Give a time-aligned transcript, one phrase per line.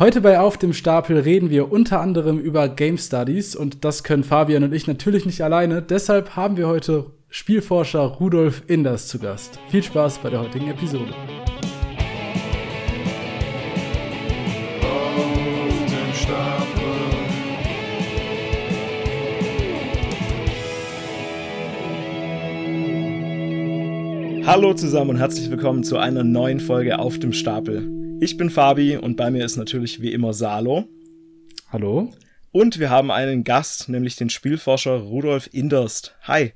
[0.00, 4.22] Heute bei Auf dem Stapel reden wir unter anderem über Game Studies und das können
[4.22, 5.82] Fabian und ich natürlich nicht alleine.
[5.82, 9.58] Deshalb haben wir heute Spielforscher Rudolf Inders zu Gast.
[9.70, 11.12] Viel Spaß bei der heutigen Episode.
[24.46, 27.97] Hallo zusammen und herzlich willkommen zu einer neuen Folge auf dem Stapel.
[28.20, 30.88] Ich bin Fabi und bei mir ist natürlich wie immer Salo.
[31.70, 32.12] Hallo.
[32.50, 36.16] Und wir haben einen Gast, nämlich den Spielforscher Rudolf Inderst.
[36.22, 36.52] Hi.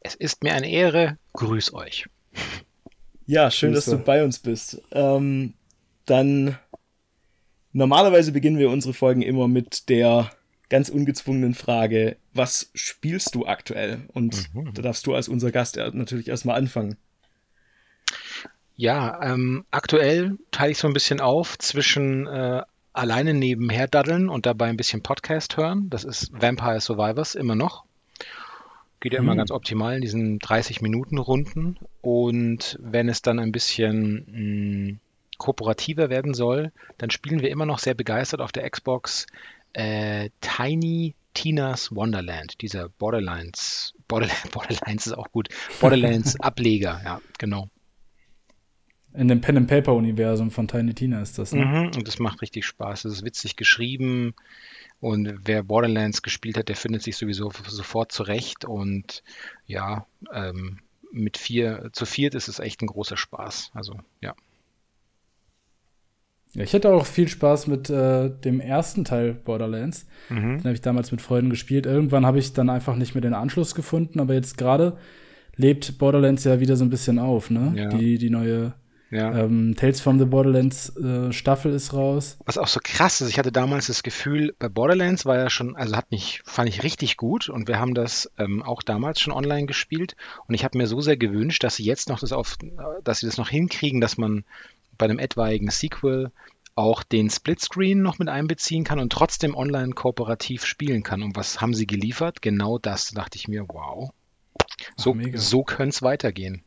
[0.00, 1.18] Es ist mir eine Ehre.
[1.32, 2.06] Grüß euch.
[3.26, 3.90] Ja, schön, Grüße.
[3.90, 4.82] dass du bei uns bist.
[4.92, 5.54] Ähm,
[6.06, 6.56] dann
[7.72, 10.30] normalerweise beginnen wir unsere Folgen immer mit der
[10.68, 14.02] ganz ungezwungenen Frage, was spielst du aktuell?
[14.12, 14.72] Und mhm.
[14.74, 16.96] da darfst du als unser Gast natürlich erstmal anfangen.
[18.80, 22.62] Ja, ähm, aktuell teile ich so ein bisschen auf zwischen äh,
[22.94, 25.90] alleine nebenher daddeln und dabei ein bisschen Podcast hören.
[25.90, 27.84] Das ist Vampire Survivors immer noch.
[29.00, 29.36] Geht ja immer mhm.
[29.36, 31.76] ganz optimal in diesen 30 Minuten Runden.
[32.00, 34.98] Und wenn es dann ein bisschen mh, hm,
[35.36, 39.26] kooperativer werden soll, dann spielen wir immer noch sehr begeistert auf der Xbox
[39.74, 45.50] äh, Tiny Tina's Wonderland, dieser Borderlands, Borderlands, Borderlands ist auch gut,
[45.82, 47.68] Borderlands Ableger, ja, genau.
[49.12, 51.52] In dem Pen and Paper Universum von Tiny Tina ist das.
[51.52, 51.64] Ne?
[51.64, 53.04] Mhm, und das macht richtig Spaß.
[53.04, 54.34] Es ist witzig geschrieben
[55.00, 59.22] und wer Borderlands gespielt hat, der findet sich sowieso sofort zurecht und
[59.66, 60.78] ja, ähm,
[61.12, 63.72] mit vier zu viert ist es echt ein großer Spaß.
[63.74, 64.34] Also ja.
[66.52, 70.06] Ja, ich hatte auch viel Spaß mit äh, dem ersten Teil Borderlands.
[70.28, 70.58] Mhm.
[70.58, 71.86] Den habe ich damals mit Freunden gespielt.
[71.86, 74.98] Irgendwann habe ich dann einfach nicht mehr den Anschluss gefunden, aber jetzt gerade
[75.54, 77.72] lebt Borderlands ja wieder so ein bisschen auf, ne?
[77.76, 77.88] Ja.
[77.88, 78.74] Die, die neue
[79.10, 79.36] ja.
[79.36, 82.38] Ähm, Tales from the Borderlands äh, Staffel ist raus.
[82.44, 85.74] Was auch so krass ist, ich hatte damals das Gefühl, bei Borderlands war ja schon,
[85.76, 89.32] also hat mich, fand ich richtig gut und wir haben das ähm, auch damals schon
[89.32, 90.16] online gespielt
[90.46, 92.56] und ich habe mir so sehr gewünscht, dass sie jetzt noch das auf,
[93.02, 94.44] dass sie das noch hinkriegen, dass man
[94.96, 96.30] bei einem etwaigen Sequel
[96.76, 101.22] auch den Splitscreen noch mit einbeziehen kann und trotzdem online kooperativ spielen kann.
[101.22, 102.42] Und was haben sie geliefert?
[102.42, 104.10] Genau das, da dachte ich mir, wow.
[104.96, 106.62] So, so könnte es weitergehen.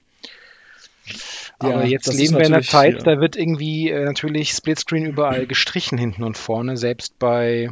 [1.60, 3.04] Aber ja, jetzt leben wir in einer Zeit, ja.
[3.04, 7.70] da wird irgendwie äh, natürlich Splitscreen überall gestrichen hinten und vorne, selbst bei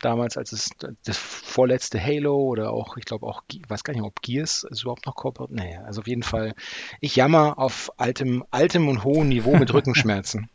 [0.00, 0.70] damals, als es
[1.04, 4.82] das vorletzte Halo oder auch, ich glaube auch, ich weiß gar nicht, ob Gears ist
[4.82, 5.52] überhaupt noch kooperiert.
[5.52, 6.54] Naja, also auf jeden Fall,
[7.00, 10.48] ich jammer auf altem, altem und hohem Niveau mit Rückenschmerzen.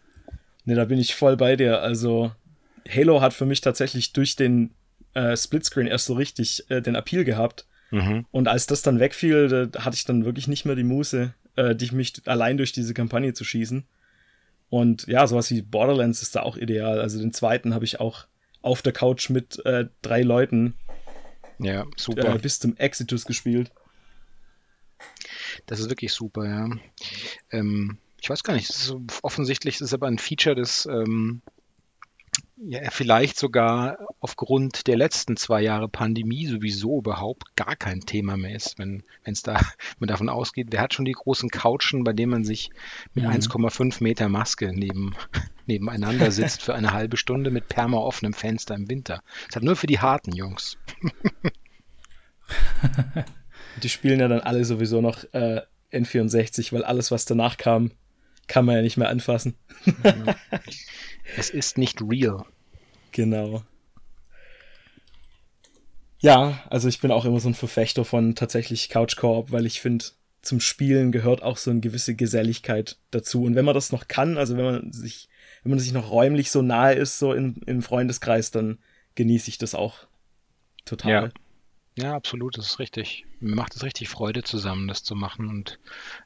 [0.64, 1.80] ne, da bin ich voll bei dir.
[1.80, 2.32] Also
[2.88, 4.74] Halo hat für mich tatsächlich durch den
[5.14, 7.66] äh, Splitscreen erst so richtig äh, den Appeal gehabt.
[7.90, 8.26] Mhm.
[8.30, 11.74] Und als das dann wegfiel, da hatte ich dann wirklich nicht mehr die Muße, äh,
[11.74, 13.84] die mich allein durch diese Kampagne zu schießen.
[14.68, 17.00] Und ja, sowas wie Borderlands ist da auch ideal.
[17.00, 18.26] Also den zweiten habe ich auch
[18.62, 20.74] auf der Couch mit äh, drei Leuten
[21.60, 22.34] ja, super.
[22.34, 23.70] Äh, bis zum Exitus gespielt.
[25.66, 26.68] Das ist wirklich super, ja.
[27.50, 31.42] Ähm, ich weiß gar nicht, ist offensichtlich ist es aber ein Feature des ähm,
[32.62, 38.54] ja, vielleicht sogar aufgrund der letzten zwei Jahre Pandemie sowieso überhaupt gar kein Thema mehr
[38.54, 39.60] ist, wenn es da
[39.98, 42.70] man davon ausgeht, wer hat schon die großen Couchen, bei denen man sich
[43.14, 43.30] mit mhm.
[43.30, 45.14] 1,5 Meter Maske neben,
[45.66, 49.22] nebeneinander sitzt für eine halbe Stunde mit perma offenem Fenster im Winter.
[49.46, 50.76] Das hat nur für die harten Jungs.
[53.82, 57.92] die spielen ja dann alle sowieso noch äh, N64, weil alles, was danach kam,
[58.48, 59.54] kann man ja nicht mehr anfassen.
[61.36, 62.44] Es ist nicht real.
[63.12, 63.62] Genau.
[66.20, 70.04] Ja, also ich bin auch immer so ein Verfechter von tatsächlich Couch weil ich finde,
[70.42, 73.44] zum Spielen gehört auch so eine gewisse Geselligkeit dazu.
[73.44, 75.28] Und wenn man das noch kann, also wenn man sich,
[75.62, 78.78] wenn man sich noch räumlich so nahe ist, so in, im Freundeskreis, dann
[79.14, 80.06] genieße ich das auch
[80.84, 81.10] total.
[81.10, 81.28] Ja.
[82.00, 83.26] Ja, absolut, das ist richtig.
[83.40, 85.78] Mir macht es richtig Freude, zusammen das zu machen und,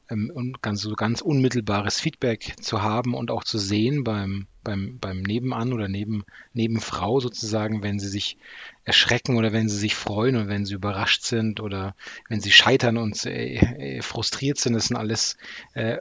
[0.09, 4.99] ähm, und ganz, so ganz unmittelbares Feedback zu haben und auch zu sehen beim, beim,
[4.99, 6.23] beim Nebenan oder neben,
[6.53, 8.37] Nebenfrau sozusagen, wenn sie sich
[8.85, 11.95] erschrecken oder wenn sie sich freuen oder wenn sie überrascht sind oder
[12.29, 14.73] wenn sie scheitern und äh, äh, frustriert sind.
[14.73, 15.35] Das sind alles,
[15.73, 15.97] äh,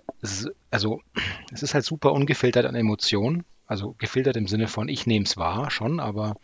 [0.71, 1.01] also
[1.53, 3.45] es ist halt super ungefiltert an Emotionen.
[3.67, 6.37] Also gefiltert im Sinne von, ich nehme es wahr schon, aber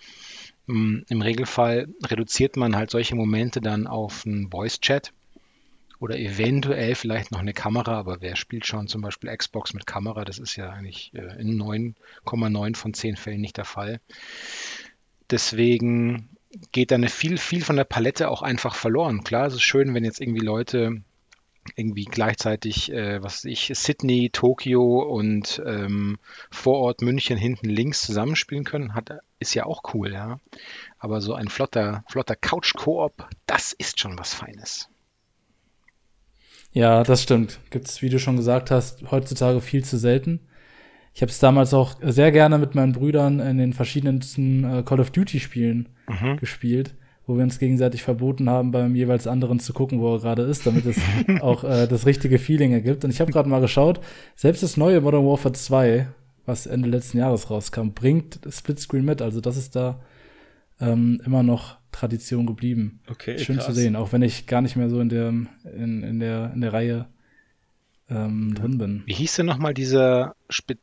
[0.67, 5.13] Im Regelfall reduziert man halt solche Momente dann auf einen Voice-Chat
[6.01, 10.25] oder eventuell vielleicht noch eine Kamera, aber wer spielt schon zum Beispiel Xbox mit Kamera?
[10.25, 14.01] Das ist ja eigentlich äh, in 9,9 von 10 Fällen nicht der Fall.
[15.31, 16.31] Deswegen
[16.73, 19.25] geht dann viel, viel von der Palette auch einfach verloren.
[19.25, 21.03] Klar, es ist schön, wenn jetzt irgendwie Leute
[21.77, 26.19] irgendwie gleichzeitig, äh, was weiß ich, Sydney, Tokio und ähm,
[26.51, 30.41] Vorort München hinten links zusammenspielen können, hat, ist ja auch cool, ja.
[30.99, 34.89] Aber so ein flotter, flotter Couch-Koop, das ist schon was Feines.
[36.73, 37.61] Ja, das stimmt.
[37.71, 40.41] Gibt es, wie du schon gesagt hast, heutzutage viel zu selten.
[41.13, 45.01] Ich habe es damals auch sehr gerne mit meinen Brüdern in den verschiedensten äh, Call
[45.01, 46.37] of Duty Spielen mhm.
[46.37, 46.95] gespielt
[47.31, 50.67] wo wir uns gegenseitig verboten haben, beim jeweils anderen zu gucken, wo er gerade ist,
[50.67, 50.99] damit es
[51.41, 53.05] auch äh, das richtige Feeling ergibt.
[53.05, 54.01] Und ich habe gerade mal geschaut,
[54.35, 56.09] selbst das neue Modern Warfare 2,
[56.45, 59.23] was Ende letzten Jahres rauskam, bringt Splitscreen mit.
[59.23, 60.01] Also das ist da
[60.81, 63.01] ähm, immer noch Tradition geblieben.
[63.09, 63.67] Okay, Schön krass.
[63.67, 66.63] zu sehen, auch wenn ich gar nicht mehr so in der, in, in der, in
[66.63, 67.07] der Reihe
[68.09, 69.03] ähm, drin bin.
[69.07, 70.35] Wie hieß denn nochmal dieser,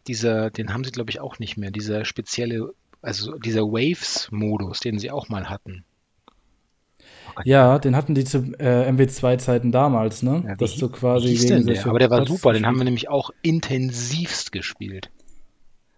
[0.08, 4.98] dieser, den haben sie glaube ich auch nicht mehr, dieser spezielle, also dieser Waves-Modus, den
[4.98, 5.84] sie auch mal hatten.
[7.46, 10.44] Ja, den hatten die zu äh, MW2-Zeiten damals, ne?
[10.48, 11.86] Ja, dass du quasi denn der?
[11.86, 15.10] Aber der war super, den haben wir nämlich auch intensivst gespielt.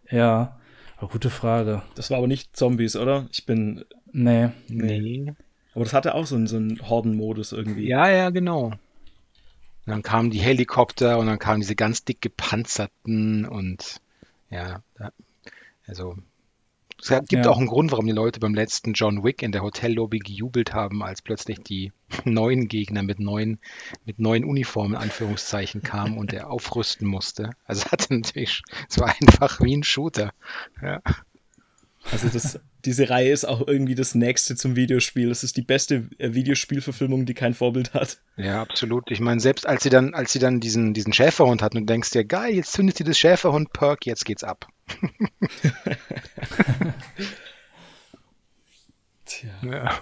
[0.09, 0.59] Ja,
[0.97, 1.83] aber gute Frage.
[1.95, 3.27] Das war aber nicht Zombies, oder?
[3.31, 3.85] Ich bin.
[4.11, 4.49] Nee.
[4.67, 5.33] Nee.
[5.73, 7.87] Aber das hatte auch so einen, so einen Horden-Modus irgendwie.
[7.87, 8.65] Ja, ja, genau.
[8.65, 14.01] Und dann kamen die Helikopter und dann kamen diese ganz dick gepanzerten und
[14.51, 14.81] ja,
[15.87, 16.15] also
[17.01, 17.49] es gibt ja.
[17.49, 21.01] auch einen Grund, warum die Leute beim letzten John Wick in der Hotellobby gejubelt haben,
[21.03, 21.91] als plötzlich die
[22.25, 23.59] neuen Gegner mit neuen,
[24.05, 27.51] mit neuen Uniformen, in Anführungszeichen, kamen und er aufrüsten musste.
[27.65, 30.31] Also es hatte natürlich, es war einfach wie ein Shooter.
[30.81, 31.01] Ja.
[32.11, 35.29] Also das, diese Reihe ist auch irgendwie das nächste zum Videospiel.
[35.29, 38.19] Das ist die beste äh, Videospielverfilmung, die kein Vorbild hat.
[38.37, 39.11] Ja, absolut.
[39.11, 42.11] Ich meine, selbst als sie dann, als sie dann diesen, diesen Schäferhund hatten und denkst
[42.11, 44.67] dir, geil, jetzt zündet sie das Schäferhund-Perk, jetzt geht's ab.
[49.25, 49.49] Tja.
[49.63, 49.99] Ja.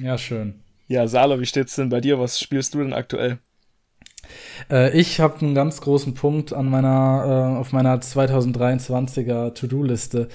[0.00, 0.60] ja, schön.
[0.86, 2.18] Ja, Salo, wie steht's denn bei dir?
[2.18, 3.38] Was spielst du denn aktuell?
[4.70, 10.28] Äh, ich habe einen ganz großen Punkt an meiner, äh, auf meiner 2023er To-Do-Liste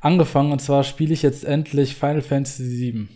[0.00, 0.52] angefangen.
[0.52, 3.08] Und zwar spiele ich jetzt endlich Final Fantasy VII.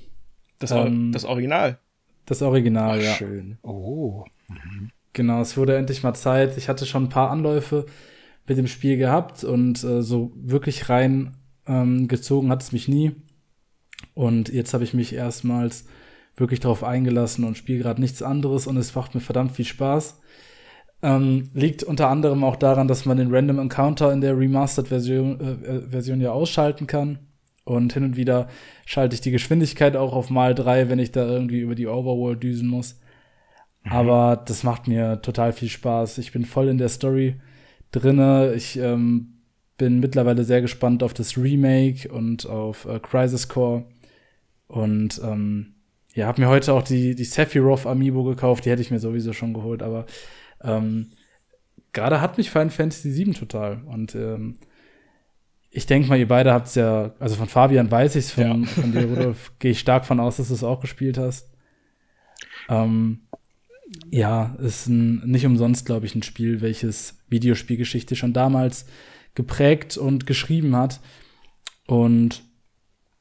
[0.58, 1.78] Das, ähm, das Original?
[2.26, 3.14] Das Original, Ach, ja.
[3.14, 3.58] Schön.
[3.62, 4.24] Oh.
[4.48, 4.90] Mhm.
[5.12, 6.56] Genau, es wurde endlich mal Zeit.
[6.56, 7.86] Ich hatte schon ein paar Anläufe
[8.46, 11.36] mit dem Spiel gehabt und äh, so wirklich rein
[11.66, 13.12] ähm, gezogen hat es mich nie.
[14.14, 15.86] Und jetzt habe ich mich erstmals
[16.36, 20.20] wirklich darauf eingelassen und spiele gerade nichts anderes und es macht mir verdammt viel Spaß.
[21.02, 25.66] Ähm, liegt unter anderem auch daran, dass man den Random Encounter in der Remastered-Version äh,
[25.66, 27.18] äh, Version ja ausschalten kann.
[27.64, 28.48] Und hin und wieder
[28.86, 32.42] schalte ich die Geschwindigkeit auch auf mal drei, wenn ich da irgendwie über die Overworld
[32.42, 33.00] düsen muss.
[33.84, 33.92] Mhm.
[33.92, 36.18] Aber das macht mir total viel Spaß.
[36.18, 37.36] Ich bin voll in der Story
[37.92, 38.54] drinne.
[38.54, 39.38] Ich ähm,
[39.78, 43.84] bin mittlerweile sehr gespannt auf das Remake und auf äh, Crisis Core.
[44.66, 45.74] Und ähm,
[46.14, 48.64] ja, habe mir heute auch die, die Sephiroth Amiibo gekauft.
[48.64, 49.82] Die hätte ich mir sowieso schon geholt.
[49.82, 50.06] Aber
[50.62, 51.10] ähm,
[51.92, 53.82] gerade hat mich Final Fantasy VII total.
[53.86, 54.58] Und ähm,
[55.70, 58.62] ich denke mal, ihr beide habt es ja, also von Fabian weiß ich es, von,
[58.62, 58.68] ja.
[58.68, 61.50] von dir, Rudolf, gehe ich stark von aus, dass du es auch gespielt hast.
[62.68, 63.22] Ähm,
[64.10, 68.86] ja, ist ein, nicht umsonst, glaube ich, ein Spiel, welches Videospielgeschichte schon damals
[69.34, 71.00] geprägt und geschrieben hat.
[71.86, 72.44] Und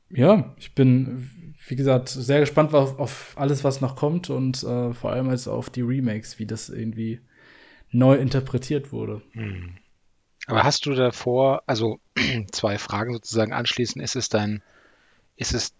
[0.09, 4.93] ja, ich bin, wie gesagt, sehr gespannt auf, auf alles, was noch kommt und äh,
[4.93, 7.21] vor allem als auf die Remakes, wie das irgendwie
[7.91, 9.21] neu interpretiert wurde.
[9.31, 9.77] Hm.
[10.47, 11.99] Aber hast du davor, also
[12.51, 14.63] zwei Fragen sozusagen anschließend, ist es dein,
[15.35, 15.73] ist es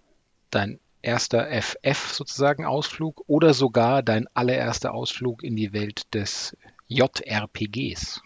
[0.50, 6.56] dein erster FF sozusagen Ausflug oder sogar dein allererster Ausflug in die Welt des
[6.88, 8.22] JRPGs?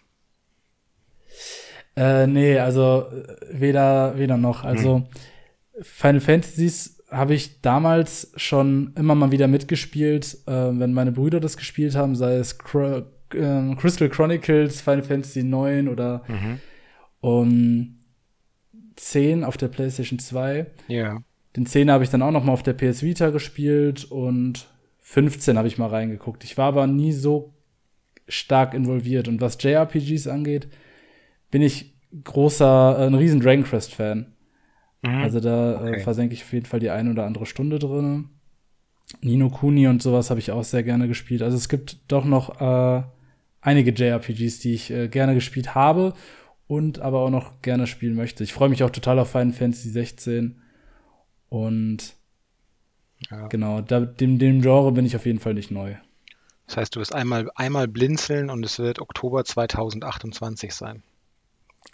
[1.95, 3.05] Äh, nee, also
[3.49, 4.63] weder, weder noch.
[4.63, 5.05] Also hm.
[5.81, 11.57] Final Fantasies habe ich damals schon immer mal wieder mitgespielt, äh, wenn meine Brüder das
[11.57, 13.03] gespielt haben, sei es Cro
[13.33, 16.59] äh, Crystal Chronicles, Final Fantasy 9 oder mhm.
[17.21, 17.99] um
[18.95, 20.67] 10 auf der PlayStation 2.
[20.87, 21.21] Ja.
[21.55, 24.67] Den 10 habe ich dann auch noch mal auf der PS Vita gespielt und
[24.99, 26.43] 15 habe ich mal reingeguckt.
[26.43, 27.53] Ich war aber nie so
[28.27, 29.27] stark involviert.
[29.27, 30.67] Und was JRPGs angeht,
[31.51, 31.93] bin ich
[32.23, 34.33] großer, äh, ein riesen Dragon Quest Fan.
[35.01, 35.15] Mhm.
[35.21, 35.95] Also da äh, okay.
[35.95, 38.29] äh, versenke ich auf jeden Fall die eine oder andere Stunde drin.
[39.21, 41.41] Nino Kuni und sowas habe ich auch sehr gerne gespielt.
[41.41, 43.03] Also es gibt doch noch äh,
[43.61, 46.13] einige JRPGs, die ich äh, gerne gespielt habe
[46.67, 48.43] und aber auch noch gerne spielen möchte.
[48.43, 50.61] Ich freue mich auch total auf Final Fantasy 16
[51.49, 52.15] und
[53.29, 53.47] ja.
[53.47, 55.95] genau, da, dem, dem Genre bin ich auf jeden Fall nicht neu.
[56.67, 61.03] Das heißt, du wirst einmal, einmal blinzeln und es wird Oktober 2028 sein.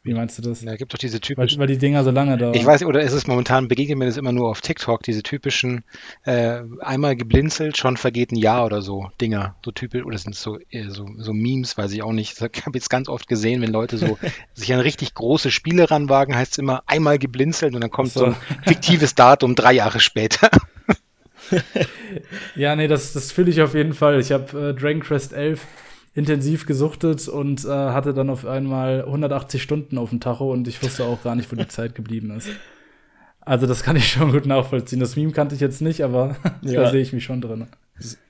[0.04, 0.62] Wie meinst du das?
[0.62, 1.60] Da gibt doch diese typischen.
[1.60, 2.56] Weil, weil, die Dinger so lange dauern.
[2.56, 5.84] Ich weiß, oder ist es momentan, begegnet mir das immer nur auf TikTok, diese typischen,
[6.24, 9.56] äh, einmal geblinzelt, schon vergeht ein Jahr oder so Dinger.
[9.64, 10.58] So typisch, oder sind so,
[10.88, 12.42] so, so Memes, weiß ich auch nicht.
[12.42, 14.18] Ich habe jetzt ganz oft gesehen, wenn Leute so
[14.54, 18.20] sich an richtig große Spiele ranwagen, heißt es immer einmal geblinzelt und dann kommt so,
[18.20, 20.50] so ein fiktives Datum drei Jahre später.
[22.56, 24.20] ja, nee, das, das fühle ich auf jeden Fall.
[24.20, 25.62] Ich habe äh, Dragon Quest 11
[26.14, 30.84] intensiv gesuchtet und äh, hatte dann auf einmal 180 Stunden auf dem Tacho und ich
[30.84, 32.50] wusste auch gar nicht, wo die Zeit geblieben ist.
[33.40, 35.00] Also das kann ich schon gut nachvollziehen.
[35.00, 36.84] Das Meme kannte ich jetzt nicht, aber ja.
[36.84, 37.68] da sehe ich mich schon drin.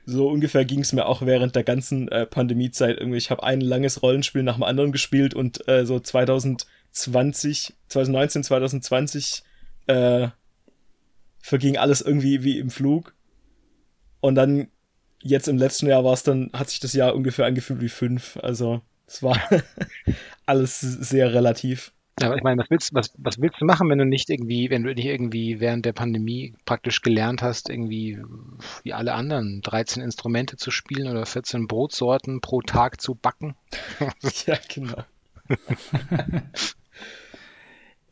[0.06, 2.98] So ungefähr ging es mir auch während der ganzen äh, Pandemiezeit.
[2.98, 8.44] Irgendwie, ich habe ein langes Rollenspiel nach dem anderen gespielt und äh, so 2020, 2019,
[8.44, 9.44] 2020
[9.88, 10.28] äh,
[11.40, 13.14] verging alles irgendwie wie im Flug.
[14.20, 14.68] Und dann
[15.22, 18.38] jetzt im letzten Jahr war es dann, hat sich das Jahr ungefähr angefühlt wie fünf.
[18.42, 19.38] Also es war
[20.46, 21.92] alles sehr relativ.
[22.20, 24.70] Ja, aber ich meine, was willst, was, was willst du machen, wenn du nicht irgendwie,
[24.70, 28.20] wenn du nicht irgendwie während der Pandemie praktisch gelernt hast, irgendwie
[28.84, 33.56] wie alle anderen 13 Instrumente zu spielen oder 14 Brotsorten pro Tag zu backen?
[34.46, 35.04] ja, genau.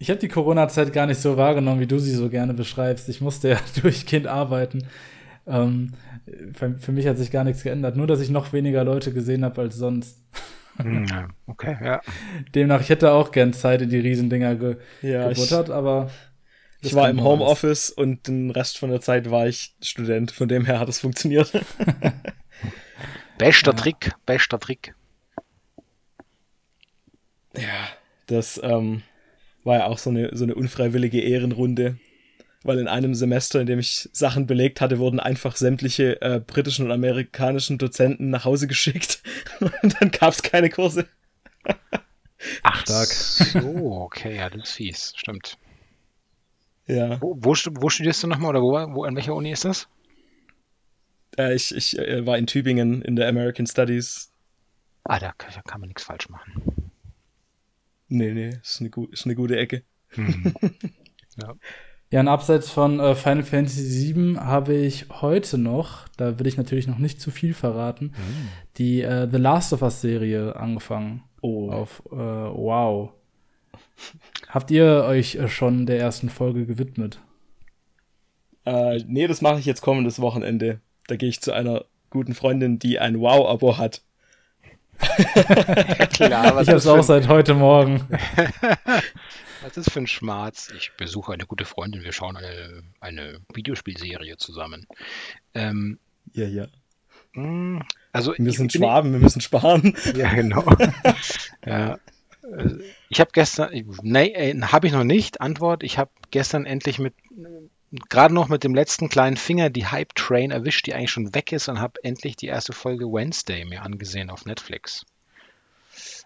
[0.01, 3.09] Ich habe die Corona-Zeit gar nicht so wahrgenommen, wie du sie so gerne beschreibst.
[3.09, 4.87] Ich musste ja durchgehend arbeiten.
[5.49, 5.93] Ähm,
[6.53, 7.97] für, für, mich hat sich gar nichts geändert.
[7.97, 10.21] Nur, dass ich noch weniger Leute gesehen habe als sonst.
[10.77, 11.07] Hm,
[11.47, 12.01] okay, ja.
[12.53, 16.11] Demnach, ich hätte auch gern Zeit in die Riesendinger ge ja, gebuttert, ich, aber.
[16.81, 20.31] Ich war im Homeoffice und den Rest von der Zeit war ich Student.
[20.31, 21.51] Von dem her hat es funktioniert.
[23.37, 23.77] bester ja.
[23.77, 24.95] Trick, bester Trick.
[27.57, 27.89] Ja,
[28.27, 29.01] das ähm,
[29.65, 31.97] war ja auch so eine, so eine unfreiwillige Ehrenrunde
[32.63, 36.85] weil in einem Semester, in dem ich Sachen belegt hatte, wurden einfach sämtliche äh, britischen
[36.85, 39.21] und amerikanischen Dozenten nach Hause geschickt
[39.59, 41.07] und dann gab es keine Kurse.
[42.63, 43.07] Ach, Stark.
[43.07, 45.57] so, okay, ja, das ist fies, stimmt.
[46.87, 47.21] Ja.
[47.21, 49.87] Wo, wo, wo studierst du nochmal oder wo, wo, an welcher Uni ist das?
[51.37, 54.31] Äh, ich ich äh, war in Tübingen in der American Studies.
[55.03, 56.91] Ah, da, da kann man nichts falsch machen.
[58.07, 59.83] Nee, nee, ist eine, ist eine gute Ecke.
[60.09, 60.53] Hm.
[61.41, 61.55] ja.
[62.11, 66.57] Ja, und abseits von äh, Final Fantasy VII habe ich heute noch, da will ich
[66.57, 68.49] natürlich noch nicht zu viel verraten, mhm.
[68.77, 71.23] die äh, The Last of Us Serie angefangen.
[71.41, 71.69] Oh.
[71.71, 73.11] Auf äh, Wow.
[74.47, 77.19] Habt ihr euch äh, schon der ersten Folge gewidmet?
[78.65, 80.79] Äh, nee, das mache ich jetzt kommendes Wochenende.
[81.07, 84.01] Da gehe ich zu einer guten Freundin, die ein Wow-Abo hat.
[86.13, 88.01] Klar, was ich habe es auch seit heute Morgen.
[89.61, 90.71] Was ist für ein Schmarz?
[90.75, 94.87] Ich besuche eine gute Freundin, wir schauen eine, eine Videospielserie zusammen.
[95.53, 95.99] Ähm,
[96.33, 96.67] ja, ja.
[97.33, 99.95] Hm, also wir müssen schwaben, wir müssen sparen.
[100.15, 100.65] Ja, genau.
[101.65, 101.95] ja.
[102.43, 105.41] Äh, ich habe gestern, nee, äh, habe ich noch nicht.
[105.41, 107.13] Antwort, ich habe gestern endlich mit,
[108.09, 111.51] gerade noch mit dem letzten kleinen Finger die Hype Train erwischt, die eigentlich schon weg
[111.51, 115.05] ist und habe endlich die erste Folge Wednesday mir angesehen auf Netflix.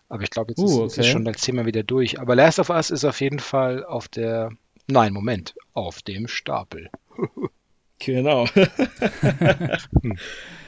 [0.10, 0.86] Aber ich glaube, jetzt uh, okay.
[0.86, 2.20] ist, es schon das Thema wieder durch.
[2.20, 4.52] Aber Last of Us ist auf jeden Fall auf der,
[4.88, 6.90] nein, Moment, auf dem Stapel.
[8.00, 8.46] genau.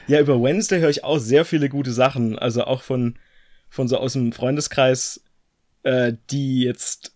[0.06, 2.38] ja, über Wednesday höre ich auch sehr viele gute Sachen.
[2.38, 3.18] Also auch von,
[3.68, 5.22] von so aus dem Freundeskreis,
[5.82, 7.12] äh, die jetzt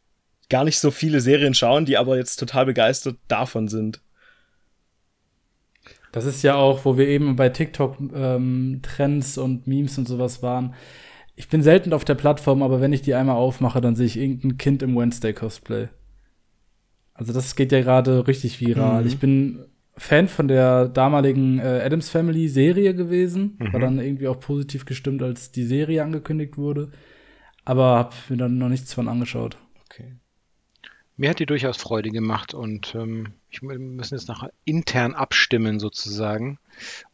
[0.48, 4.00] gar nicht so viele Serien schauen, die aber jetzt total begeistert davon sind.
[6.12, 10.42] Das ist ja auch, wo wir eben bei TikTok ähm, Trends und Memes und sowas
[10.42, 10.74] waren
[11.40, 14.18] ich bin selten auf der Plattform, aber wenn ich die einmal aufmache, dann sehe ich
[14.18, 15.88] irgendein Kind im Wednesday-Cosplay.
[17.14, 19.00] Also das geht ja gerade richtig viral.
[19.00, 19.08] Mhm.
[19.08, 19.64] Ich bin
[19.96, 23.72] Fan von der damaligen äh, Adams Family Serie gewesen, mhm.
[23.72, 26.92] war dann irgendwie auch positiv gestimmt, als die Serie angekündigt wurde,
[27.64, 29.56] aber habe mir dann noch nichts von angeschaut.
[29.86, 30.16] Okay.
[31.16, 35.80] Mir hat die durchaus Freude gemacht und ähm, ich, wir müssen jetzt nachher intern abstimmen
[35.80, 36.58] sozusagen,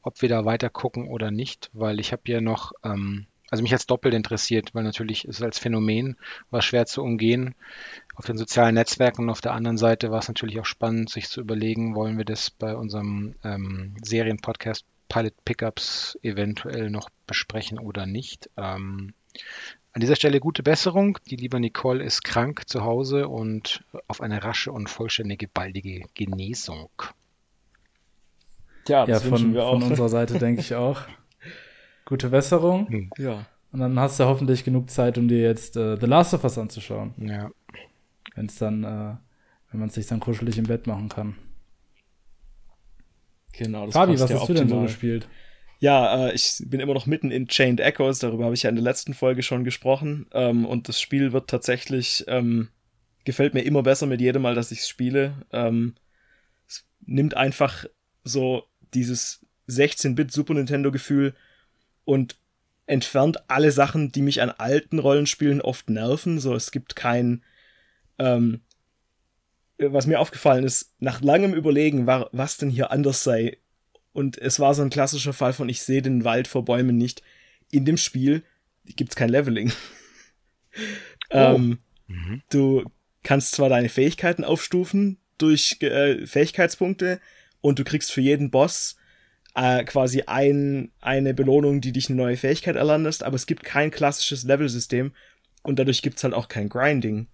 [0.03, 3.71] ob wir da weiter gucken oder nicht, weil ich habe ja noch ähm, also mich
[3.71, 6.17] jetzt doppelt interessiert, weil natürlich ist es als Phänomen
[6.51, 7.55] war schwer zu umgehen
[8.17, 11.29] auf den sozialen Netzwerken und auf der anderen Seite war es natürlich auch spannend, sich
[11.29, 18.07] zu überlegen, wollen wir das bei unserem ähm, Serienpodcast Pilot Pickups eventuell noch besprechen oder
[18.07, 18.51] nicht.
[18.57, 19.13] Ähm,
[19.93, 21.19] an dieser Stelle gute Besserung.
[21.31, 26.91] Die liebe Nicole ist krank zu Hause und auf eine rasche und vollständige, baldige Genesung.
[28.89, 29.81] Ja, das ja von, wir auch.
[29.81, 31.03] von unserer Seite denke ich auch.
[32.07, 32.89] Gute Besserung.
[32.89, 33.11] Hm.
[33.19, 33.45] Ja.
[33.73, 36.57] Und dann hast du hoffentlich genug Zeit, um dir jetzt äh, The Last of Us
[36.57, 37.13] anzuschauen.
[37.19, 37.51] Ja.
[38.35, 39.17] Wenn es dann, äh,
[39.71, 41.37] wenn man es sich dann kuschelig im Bett machen kann.
[43.53, 43.87] Genau.
[43.87, 44.63] Das Fabi, was ja hast optimal.
[44.63, 45.29] du denn so gespielt?
[45.81, 48.77] Ja, äh, ich bin immer noch mitten in Chained Echoes, darüber habe ich ja in
[48.77, 50.27] der letzten Folge schon gesprochen.
[50.33, 52.69] Ähm, und das Spiel wird tatsächlich, ähm,
[53.25, 55.45] gefällt mir immer besser mit jedem Mal, dass ich es spiele.
[55.53, 55.97] Ähm,
[56.69, 57.85] es nimmt einfach
[58.23, 61.35] so dieses 16-Bit Super Nintendo-Gefühl
[62.07, 62.37] und
[62.87, 66.39] entfernt alle Sachen, die mich an alten Rollenspielen oft nerven.
[66.39, 67.43] So, es gibt kein,
[68.19, 68.61] ähm,
[69.77, 73.59] was mir aufgefallen ist, nach langem Überlegen war, was denn hier anders sei.
[74.13, 77.23] Und es war so ein klassischer Fall von, ich sehe den Wald vor Bäumen nicht.
[77.71, 78.45] In dem Spiel
[78.85, 79.73] gibt's kein Leveling.
[81.31, 81.39] Oh.
[81.57, 82.43] ähm, mhm.
[82.51, 82.85] Du
[83.23, 87.19] kannst zwar deine Fähigkeiten aufstufen durch äh, Fähigkeitspunkte
[87.63, 88.97] und du kriegst für jeden Boss
[89.57, 93.91] äh, quasi ein, eine Belohnung, die dich eine neue Fähigkeit erlandest, aber es gibt kein
[93.91, 95.13] klassisches Level-System
[95.63, 97.27] und dadurch gibt's halt auch kein Grinding.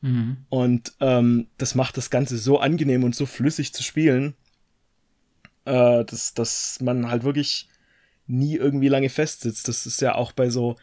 [0.00, 0.38] Mhm.
[0.48, 4.34] Und ähm, das macht das Ganze so angenehm und so flüssig zu spielen,
[5.66, 7.68] äh, dass, dass man halt wirklich
[8.26, 9.68] nie irgendwie lange festsitzt.
[9.68, 10.76] Das ist ja auch bei so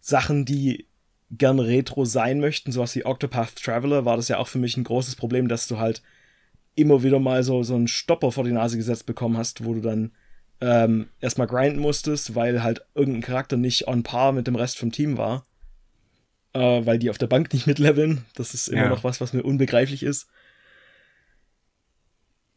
[0.00, 0.86] Sachen, die
[1.30, 4.84] gern retro sein möchten, sowas wie Octopath Traveler, war das ja auch für mich ein
[4.84, 6.02] großes Problem, dass du halt
[6.78, 9.80] immer wieder mal so, so einen Stopper vor die Nase gesetzt bekommen hast, wo du
[9.80, 10.12] dann
[10.60, 14.92] ähm, erstmal grinden musstest, weil halt irgendein Charakter nicht on par mit dem Rest vom
[14.92, 15.44] Team war.
[16.54, 18.24] Äh, weil die auf der Bank nicht mitleveln.
[18.34, 18.88] Das ist immer ja.
[18.88, 20.28] noch was, was mir unbegreiflich ist.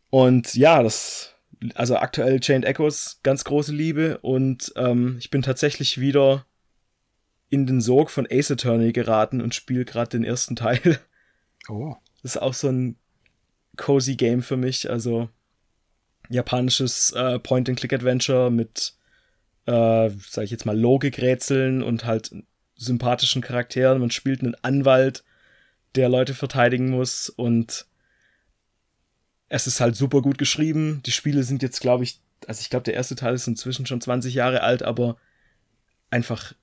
[0.10, 1.36] Und ja, das,
[1.75, 6.46] also aktuell Chained Echoes, ganz große Liebe und ähm, ich bin tatsächlich wieder
[7.50, 11.00] in den Sog von Ace Attorney geraten und spiele gerade den ersten Teil.
[11.70, 11.96] Oh.
[12.22, 12.98] Das ist auch so ein
[13.78, 14.90] cozy Game für mich.
[14.90, 15.30] Also
[16.30, 18.94] japanisches äh, Point-and-Click-Adventure mit,
[19.66, 22.32] äh, sag ich jetzt mal, Logikrätseln und halt
[22.75, 24.00] sympathischen Charakteren.
[24.00, 25.24] Man spielt einen Anwalt,
[25.96, 27.86] der Leute verteidigen muss und
[29.50, 31.01] es ist halt super gut geschrieben.
[31.06, 34.01] Die Spiele sind jetzt, glaube ich, also ich glaube, der erste Teil ist inzwischen schon
[34.01, 35.18] 20 Jahre alt, aber
[36.10, 36.54] einfach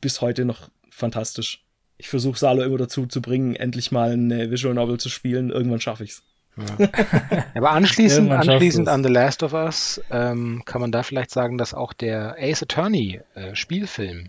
[0.00, 1.64] bis heute noch fantastisch.
[1.96, 5.50] Ich versuche Salo immer dazu zu bringen, endlich mal eine Visual Novel zu spielen.
[5.50, 6.24] Irgendwann schaffe ich's.
[6.56, 6.88] Ja.
[7.54, 11.72] Aber anschließend, anschließend an The Last of Us ähm, kann man da vielleicht sagen, dass
[11.72, 14.28] auch der Ace Attorney äh, Spielfilm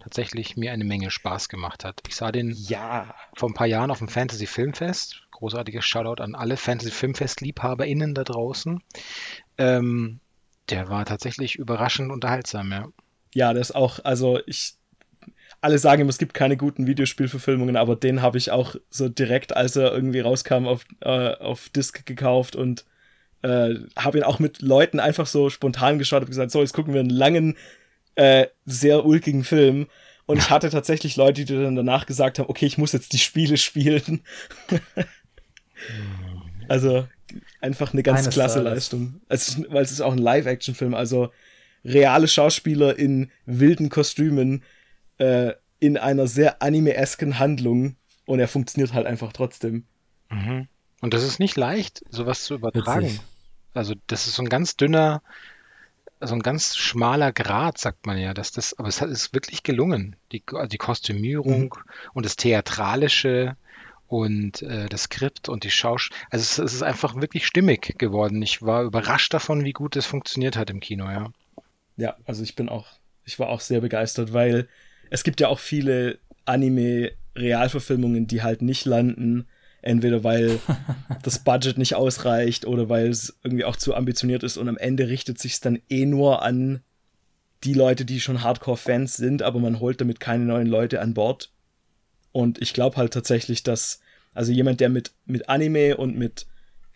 [0.00, 2.00] tatsächlich mir eine Menge Spaß gemacht hat.
[2.08, 3.14] Ich sah den ja.
[3.34, 5.22] vor ein paar Jahren auf dem Fantasy Filmfest.
[5.30, 8.82] Großartiges Shoutout an alle Fantasy Filmfest LiebhaberInnen da draußen.
[9.58, 10.20] Ähm,
[10.68, 12.88] der war tatsächlich überraschend unterhaltsam, ja.
[13.34, 14.74] Ja, das auch, also ich
[15.62, 19.56] alle sagen immer, es gibt keine guten Videospielverfilmungen, aber den habe ich auch so direkt,
[19.56, 22.84] als er irgendwie rauskam, auf, äh, auf Disc gekauft und
[23.42, 26.94] äh, habe ihn auch mit Leuten einfach so spontan geschaut und gesagt, so, jetzt gucken
[26.94, 27.56] wir einen langen,
[28.16, 29.86] äh, sehr ulkigen Film.
[30.26, 33.18] Und ich hatte tatsächlich Leute, die dann danach gesagt haben, okay, ich muss jetzt die
[33.18, 34.22] Spiele spielen.
[36.68, 37.06] also
[37.60, 38.72] einfach eine ganz Eines klasse Tages.
[38.72, 39.20] Leistung.
[39.28, 41.30] Also, weil es ist auch ein Live-Action-Film, also
[41.84, 44.64] reale Schauspieler in wilden Kostümen,
[45.22, 49.84] äh, in einer sehr anime-esken Handlung und er funktioniert halt einfach trotzdem.
[50.30, 50.68] Mhm.
[51.00, 53.06] Und das ist nicht leicht, sowas zu übertragen.
[53.06, 53.20] Witzig.
[53.74, 55.22] Also das ist so ein ganz dünner,
[56.20, 60.16] so ein ganz schmaler Grad, sagt man ja, dass das, aber es ist wirklich gelungen.
[60.32, 61.92] Die, die Kostümierung mhm.
[62.14, 63.56] und das Theatralische
[64.08, 68.42] und äh, das Skript und die Schausch, also es, es, ist einfach wirklich stimmig geworden.
[68.42, 71.30] Ich war überrascht davon, wie gut es funktioniert hat im Kino, ja.
[71.96, 72.86] Ja, also ich bin auch,
[73.24, 74.68] ich war auch sehr begeistert, weil
[75.12, 79.46] es gibt ja auch viele Anime-Realverfilmungen, die halt nicht landen.
[79.82, 80.58] Entweder weil
[81.22, 85.08] das Budget nicht ausreicht oder weil es irgendwie auch zu ambitioniert ist und am Ende
[85.08, 86.80] richtet sich es dann eh nur an
[87.62, 91.52] die Leute, die schon Hardcore-Fans sind, aber man holt damit keine neuen Leute an Bord.
[92.32, 94.00] Und ich glaube halt tatsächlich, dass,
[94.32, 96.46] also jemand, der mit, mit Anime und mit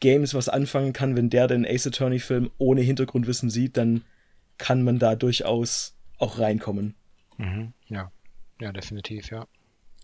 [0.01, 4.05] Games was anfangen kann, wenn der den Ace Attorney-Film ohne Hintergrundwissen sieht, dann
[4.57, 6.95] kann man da durchaus auch reinkommen.
[7.38, 7.72] Mhm.
[7.88, 8.11] Ja,
[8.61, 9.46] ja, definitiv, ja.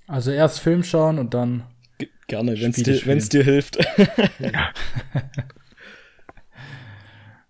[0.07, 1.65] Also erst Film schauen und dann.
[1.99, 3.79] G gerne, wenn es dir, dir hilft.
[4.39, 4.73] ja.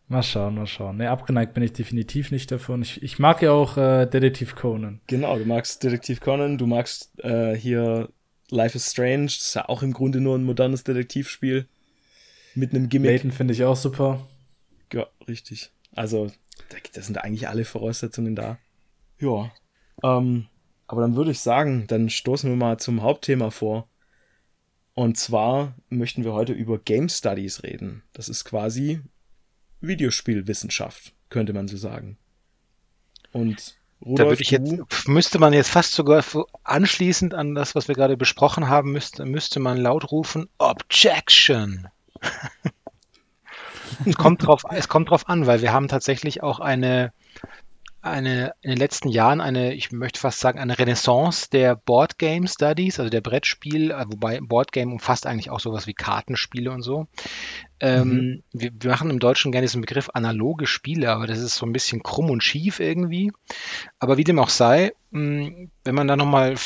[0.08, 0.98] mal schauen, mal schauen.
[0.98, 2.82] Ne, abgeneigt bin ich definitiv nicht davon.
[2.82, 5.00] Ich, ich mag ja auch äh, Detektiv Conan.
[5.06, 8.10] Genau, du magst Detektiv Conan, du magst äh, hier
[8.50, 11.66] Life is Strange, das ist ja auch im Grunde nur ein modernes Detektivspiel.
[12.54, 13.10] Mit einem Gimmick.
[13.10, 14.26] Layton finde ich auch super.
[14.92, 15.70] Ja, richtig.
[15.94, 16.30] Also,
[16.68, 18.58] da sind eigentlich alle Voraussetzungen da.
[19.18, 19.50] Ja.
[20.02, 20.46] Ähm,
[20.86, 23.88] aber dann würde ich sagen, dann stoßen wir mal zum Hauptthema vor.
[24.94, 28.02] Und zwar möchten wir heute über Game Studies reden.
[28.12, 29.00] Das ist quasi
[29.80, 32.18] Videospielwissenschaft, könnte man so sagen.
[33.32, 36.24] Und Rudolf, da würde ich jetzt, müsste man jetzt fast sogar
[36.64, 41.88] anschließend an das, was wir gerade besprochen haben, müsste, müsste man laut rufen, Objection.
[44.04, 47.12] es kommt drauf, es kommt drauf an, weil wir haben tatsächlich auch eine,
[48.02, 52.48] eine, in den letzten Jahren eine, ich möchte fast sagen, eine Renaissance der Board Game
[52.48, 56.82] Studies, also der Brettspiel, äh, wobei Board Game umfasst eigentlich auch sowas wie Kartenspiele und
[56.82, 57.06] so.
[57.78, 58.42] Ähm, mhm.
[58.52, 61.72] wir, wir, machen im Deutschen gerne diesen Begriff analoge Spiele, aber das ist so ein
[61.72, 63.32] bisschen krumm und schief irgendwie.
[64.00, 66.56] Aber wie dem auch sei, mh, wenn man da nochmal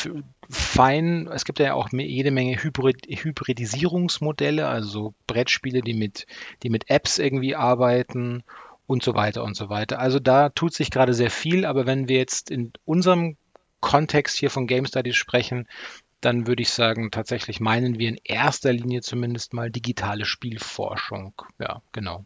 [0.48, 6.26] fein, es gibt ja auch jede Menge Hybrid, Hybridisierungsmodelle, also Brettspiele, die mit,
[6.62, 8.42] die mit Apps irgendwie arbeiten
[8.86, 9.98] und so weiter und so weiter.
[9.98, 13.36] Also da tut sich gerade sehr viel, aber wenn wir jetzt in unserem
[13.80, 15.68] Kontext hier von Game Studies sprechen,
[16.20, 21.34] dann würde ich sagen, tatsächlich meinen wir in erster Linie zumindest mal digitale Spielforschung.
[21.58, 22.24] Ja, genau.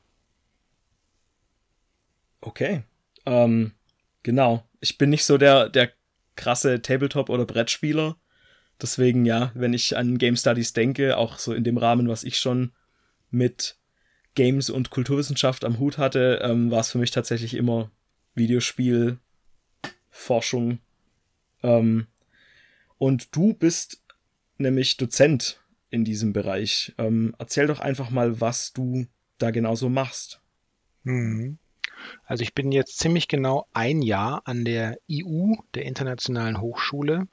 [2.40, 2.85] Okay.
[3.27, 3.73] Ähm,
[4.23, 4.64] genau.
[4.81, 5.92] Ich bin nicht so der, der
[6.37, 8.16] krasse Tabletop- oder Brettspieler.
[8.81, 12.38] Deswegen, ja, wenn ich an Game Studies denke, auch so in dem Rahmen, was ich
[12.38, 12.73] schon
[13.31, 13.77] mit
[14.35, 17.90] Games und Kulturwissenschaft am Hut hatte, ähm, war es für mich tatsächlich immer
[18.35, 19.19] Videospiel,
[20.11, 20.79] Forschung.
[21.62, 22.07] Ähm,
[22.99, 24.03] und du bist
[24.59, 26.95] nämlich Dozent in diesem Bereich.
[26.99, 29.07] Ähm, erzähl doch einfach mal, was du
[29.38, 30.40] da genauso machst.
[31.03, 31.59] Mhm.
[32.25, 37.27] Also ich bin jetzt ziemlich genau ein Jahr an der IU, der Internationalen Hochschule,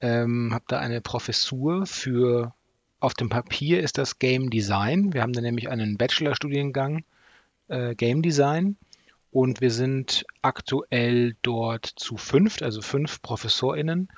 [0.00, 2.54] ähm, habe da eine Professur für
[3.00, 5.12] auf dem Papier ist das Game Design.
[5.12, 7.04] Wir haben da nämlich einen Bachelorstudiengang
[7.68, 8.76] äh, Game Design
[9.30, 14.08] und wir sind aktuell dort zu fünft, also fünf ProfessorInnen.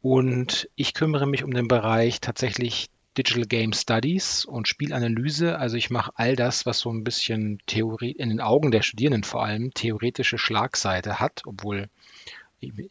[0.00, 5.58] Und ich kümmere mich um den Bereich tatsächlich Digital Game Studies und Spielanalyse.
[5.58, 9.24] Also ich mache all das, was so ein bisschen Theorie, in den Augen der Studierenden
[9.24, 11.88] vor allem, theoretische Schlagseite hat, obwohl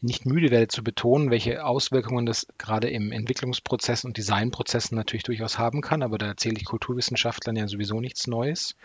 [0.00, 5.58] nicht müde werde zu betonen, welche Auswirkungen das gerade im Entwicklungsprozess und Designprozessen natürlich durchaus
[5.58, 6.02] haben kann.
[6.02, 8.76] Aber da erzähle ich Kulturwissenschaftlern ja sowieso nichts Neues.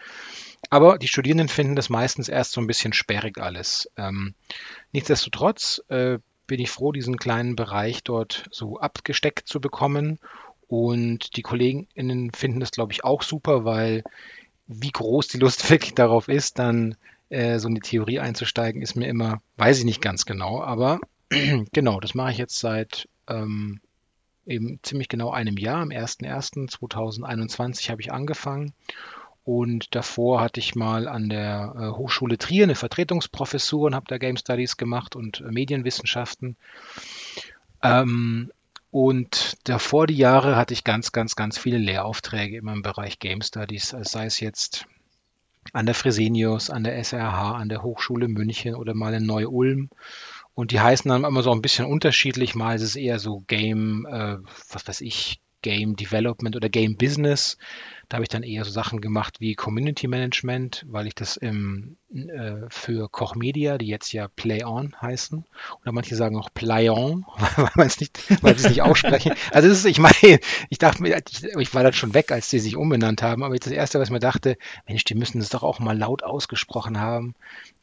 [0.70, 3.90] Aber die Studierenden finden das meistens erst so ein bisschen sperrig alles.
[3.98, 4.34] Ähm,
[4.92, 10.20] nichtsdestotrotz äh, bin ich froh, diesen kleinen Bereich dort so abgesteckt zu bekommen.
[10.68, 14.04] Und die KollegInnen finden das, glaube ich, auch super, weil
[14.68, 16.96] wie groß die Lust wirklich darauf ist, dann
[17.30, 21.00] äh, so in die Theorie einzusteigen, ist mir immer, weiß ich nicht ganz genau, aber
[21.74, 23.82] genau, das mache ich jetzt seit ähm,
[24.46, 25.82] eben ziemlich genau einem Jahr.
[25.82, 28.74] Am 01.01.2021 habe ich angefangen
[29.44, 34.18] und davor hatte ich mal an der äh, Hochschule Trier eine Vertretungsprofessur und habe da
[34.18, 36.56] Game Studies gemacht und äh, Medienwissenschaften.
[37.82, 38.52] Ähm,
[38.92, 43.42] und davor die Jahre hatte ich ganz, ganz, ganz viele Lehraufträge immer im Bereich Game
[43.42, 44.88] Studies, sei es jetzt
[45.74, 49.90] an der Fresenius, an der SRH, an der Hochschule München oder mal in Neu-Ulm.
[50.54, 52.56] Und die heißen dann immer so ein bisschen unterschiedlich.
[52.56, 54.38] Mal ist es eher so Game, äh,
[54.72, 57.58] was weiß ich, Game Development oder Game Business.
[58.10, 61.98] Da habe ich dann eher so Sachen gemacht wie Community Management, weil ich das im,
[62.12, 65.46] äh, für Koch Media, die jetzt ja Play On heißen,
[65.82, 67.24] oder manche sagen auch Play On,
[67.56, 69.34] weil man es nicht, weil sie es nicht aussprechen.
[69.52, 72.50] Also das ist, ich meine, ich dachte mir, ich, ich war dann schon weg, als
[72.50, 75.50] sie sich umbenannt haben, aber das erste, was ich mir dachte, Mensch, die müssen es
[75.50, 77.36] doch auch mal laut ausgesprochen haben.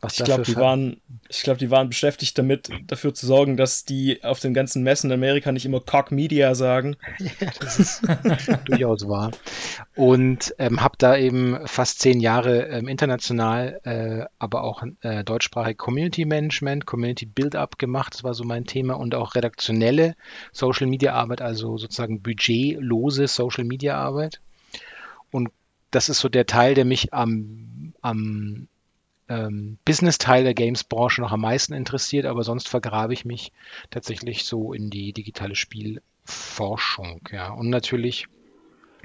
[0.06, 4.22] Ich glaube, die waren, ich glaube, die waren beschäftigt damit, dafür zu sorgen, dass die
[4.22, 6.96] auf den ganzen Messen in Amerika nicht immer Cock Media sagen.
[7.40, 8.02] Ja, das ist
[8.64, 9.30] durchaus wahr.
[9.94, 10.15] Und
[10.58, 16.24] ähm, habe da eben fast zehn Jahre ähm, international, äh, aber auch äh, deutschsprachig Community
[16.24, 18.14] Management, Community Build-up gemacht.
[18.14, 20.14] Das war so mein Thema und auch redaktionelle
[20.52, 24.40] Social Media Arbeit, also sozusagen budgetlose Social Media Arbeit.
[25.30, 25.50] Und
[25.90, 28.68] das ist so der Teil, der mich am, am
[29.28, 33.52] ähm, Business-Teil der Games-Branche noch am meisten interessiert, aber sonst vergrabe ich mich
[33.90, 37.28] tatsächlich so in die digitale Spielforschung.
[37.32, 37.50] Ja.
[37.50, 38.26] Und natürlich,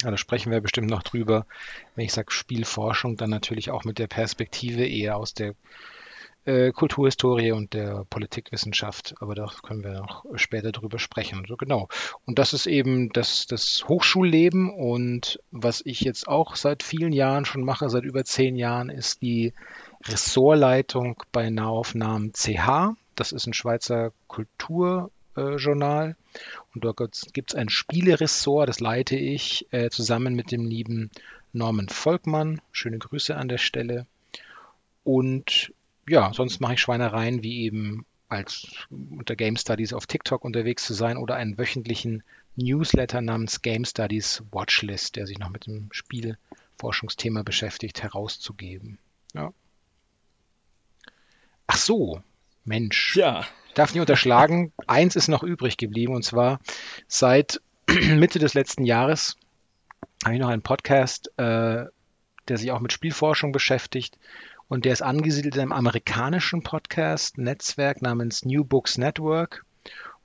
[0.10, 1.46] da sprechen wir bestimmt noch drüber,
[1.96, 5.54] wenn ich sage Spielforschung, dann natürlich auch mit der Perspektive eher aus der
[6.46, 11.46] äh, Kulturhistorie und der Politikwissenschaft, aber da können wir noch später drüber sprechen.
[11.48, 11.88] So genau.
[12.26, 17.46] Und das ist eben das, das Hochschulleben und was ich jetzt auch seit vielen Jahren
[17.46, 19.54] schon mache, seit über zehn Jahren, ist die
[20.06, 22.96] Ressortleitung bei Nahaufnahmen CH.
[23.16, 24.12] Das ist ein Schweizer
[25.34, 26.15] Kulturjournal.
[26.74, 26.98] und dort
[27.34, 31.10] gibt es ein Spieleressort, das leite ich äh, zusammen mit dem lieben
[31.54, 32.62] Norman Volkmann.
[32.72, 34.06] Schöne Grüße an der Stelle.
[35.04, 35.74] Und
[36.08, 40.94] ja, sonst mache ich Schweinereien wie eben als unter Game Studies auf TikTok unterwegs zu
[40.94, 42.24] sein oder einen wöchentlichen
[42.56, 49.00] Newsletter namens Game Studies Watchlist, der sich noch mit dem Spielforschungsthema beschäftigt, herauszugeben.
[49.34, 49.54] Ja.
[51.67, 52.22] Ach so,
[52.63, 53.15] Mensch.
[53.15, 53.45] Ja.
[53.74, 56.60] Darf nicht unterschlagen, eins ist noch übrig geblieben und zwar
[57.08, 59.38] seit Mitte des letzten Jahres
[60.24, 61.86] habe ich noch einen Podcast, äh,
[62.47, 64.17] der sich auch mit Spielforschung beschäftigt.
[64.67, 69.65] Und der ist angesiedelt in einem amerikanischen Podcast-Netzwerk namens New Books Network.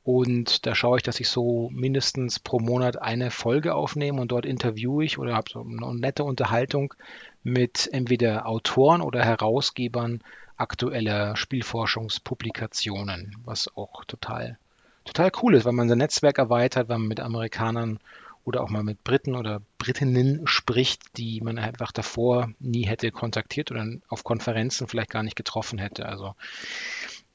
[0.05, 4.47] Und da schaue ich, dass ich so mindestens pro Monat eine Folge aufnehme und dort
[4.47, 6.95] interviewe ich oder habe so eine nette Unterhaltung
[7.43, 10.23] mit entweder Autoren oder Herausgebern
[10.57, 14.59] aktueller Spielforschungspublikationen, was auch total,
[15.05, 17.99] total cool ist, weil man sein Netzwerk erweitert, weil man mit Amerikanern
[18.45, 23.73] oder auch mal mit Briten oder Britinnen spricht, die man einfach davor nie hätte kontaktiert
[23.73, 26.07] oder auf Konferenzen vielleicht gar nicht getroffen hätte.
[26.07, 26.37] Also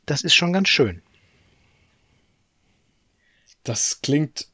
[0.05, 1.01] das ist schon ganz schön.
[3.63, 4.47] Das klingt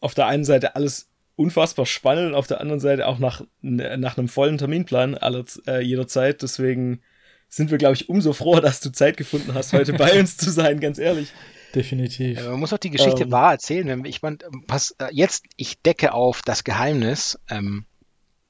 [0.00, 4.28] auf der einen Seite alles unfassbar spannend, auf der anderen Seite auch nach, nach einem
[4.28, 6.42] vollen Terminplan aller, äh, jederzeit.
[6.42, 7.00] Deswegen
[7.48, 10.50] sind wir, glaube ich, umso froher, dass du Zeit gefunden hast, heute bei uns zu
[10.50, 11.32] sein, ganz ehrlich.
[11.74, 12.38] Definitiv.
[12.38, 14.04] Ja, man muss auch die Geschichte ähm, wahr erzählen.
[14.04, 17.38] Ich mein, pass, äh, jetzt, ich decke auf das Geheimnis.
[17.50, 17.84] Ähm,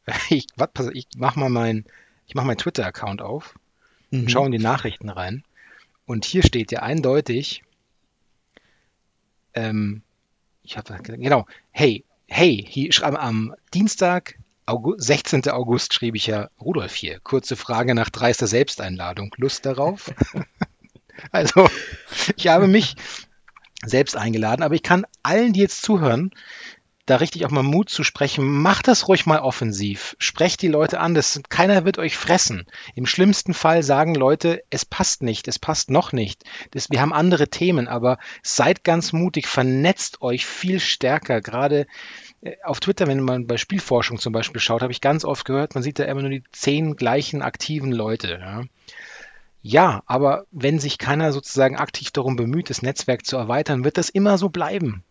[0.30, 1.84] ich, was, pass, ich mach mal mein,
[2.26, 3.54] ich mach meinen Twitter-Account auf
[4.10, 4.28] und mhm.
[4.28, 5.44] schaue in die Nachrichten rein.
[6.06, 7.62] Und hier steht ja eindeutig,
[9.54, 10.02] ähm,
[10.62, 14.37] ich habe genau, hey, hey, hier, am, am Dienstag,
[14.68, 15.48] August, 16.
[15.48, 17.20] August schrieb ich ja Rudolf hier.
[17.20, 19.34] Kurze Frage nach dreister Selbsteinladung.
[19.38, 20.12] Lust darauf?
[21.32, 21.68] also,
[22.36, 22.94] ich habe mich
[23.82, 26.32] selbst eingeladen, aber ich kann allen, die jetzt zuhören,
[27.08, 28.44] da richtig auch mal Mut zu sprechen.
[28.44, 30.14] Macht das ruhig mal offensiv.
[30.18, 31.14] Sprecht die Leute an.
[31.14, 32.66] Das, keiner wird euch fressen.
[32.94, 36.44] Im schlimmsten Fall sagen Leute, es passt nicht, es passt noch nicht.
[36.72, 41.40] Das, wir haben andere Themen, aber seid ganz mutig, vernetzt euch viel stärker.
[41.40, 41.86] Gerade
[42.64, 45.82] auf Twitter, wenn man bei Spielforschung zum Beispiel schaut, habe ich ganz oft gehört, man
[45.82, 48.38] sieht da immer nur die zehn gleichen aktiven Leute.
[48.40, 48.62] Ja.
[49.60, 54.08] Ja, aber wenn sich keiner sozusagen aktiv darum bemüht, das Netzwerk zu erweitern, wird das
[54.08, 55.02] immer so bleiben.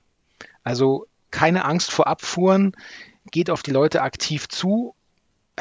[0.64, 2.74] Also keine Angst vor Abfuhren,
[3.30, 4.96] geht auf die Leute aktiv zu.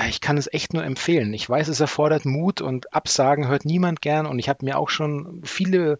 [0.09, 1.35] Ich kann es echt nur empfehlen.
[1.35, 4.88] Ich weiß, es erfordert Mut und Absagen hört niemand gern und ich habe mir auch
[4.88, 5.98] schon viele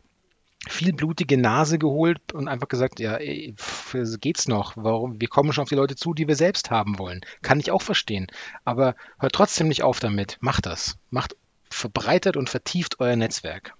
[0.68, 4.72] viel blutige Nase geholt und einfach gesagt, ja, geht's noch?
[4.76, 5.20] Warum?
[5.20, 7.20] Wir kommen schon auf die Leute zu, die wir selbst haben wollen.
[7.42, 8.26] Kann ich auch verstehen.
[8.64, 10.38] Aber hört trotzdem nicht auf damit.
[10.40, 10.98] Macht das.
[11.11, 11.37] Macht,
[11.70, 13.74] verbreitet und vertieft euer Netzwerk.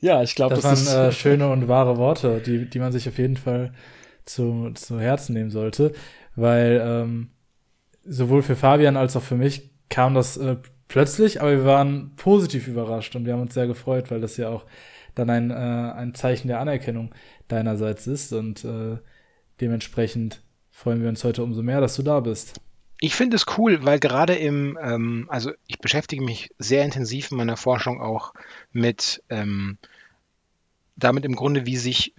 [0.00, 3.08] Ja, ich glaube, das, das waren äh, schöne und wahre Worte, die, die man sich
[3.08, 3.72] auf jeden Fall
[4.24, 5.92] zu, zu Herzen nehmen sollte,
[6.36, 7.30] weil ähm,
[8.04, 10.56] sowohl für Fabian als auch für mich kam das äh,
[10.88, 14.48] plötzlich, aber wir waren positiv überrascht und wir haben uns sehr gefreut, weil das ja
[14.48, 14.64] auch
[15.14, 17.14] dann ein, äh, ein Zeichen der Anerkennung
[17.48, 18.98] deinerseits ist und äh,
[19.60, 22.60] dementsprechend freuen wir uns heute umso mehr, dass du da bist.
[23.00, 27.38] Ich finde es cool, weil gerade im, ähm, also ich beschäftige mich sehr intensiv in
[27.38, 28.34] meiner Forschung auch
[28.72, 29.78] mit ähm,
[31.00, 32.14] damit im Grunde, wie sich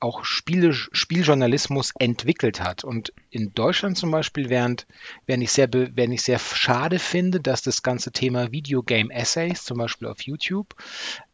[0.00, 2.84] auch Spiele, Spieljournalismus entwickelt hat.
[2.84, 4.86] Und in Deutschland zum Beispiel, während,
[5.26, 9.78] während, ich sehr, während ich sehr schade finde, dass das ganze Thema Videogame Essays, zum
[9.78, 10.74] Beispiel auf YouTube,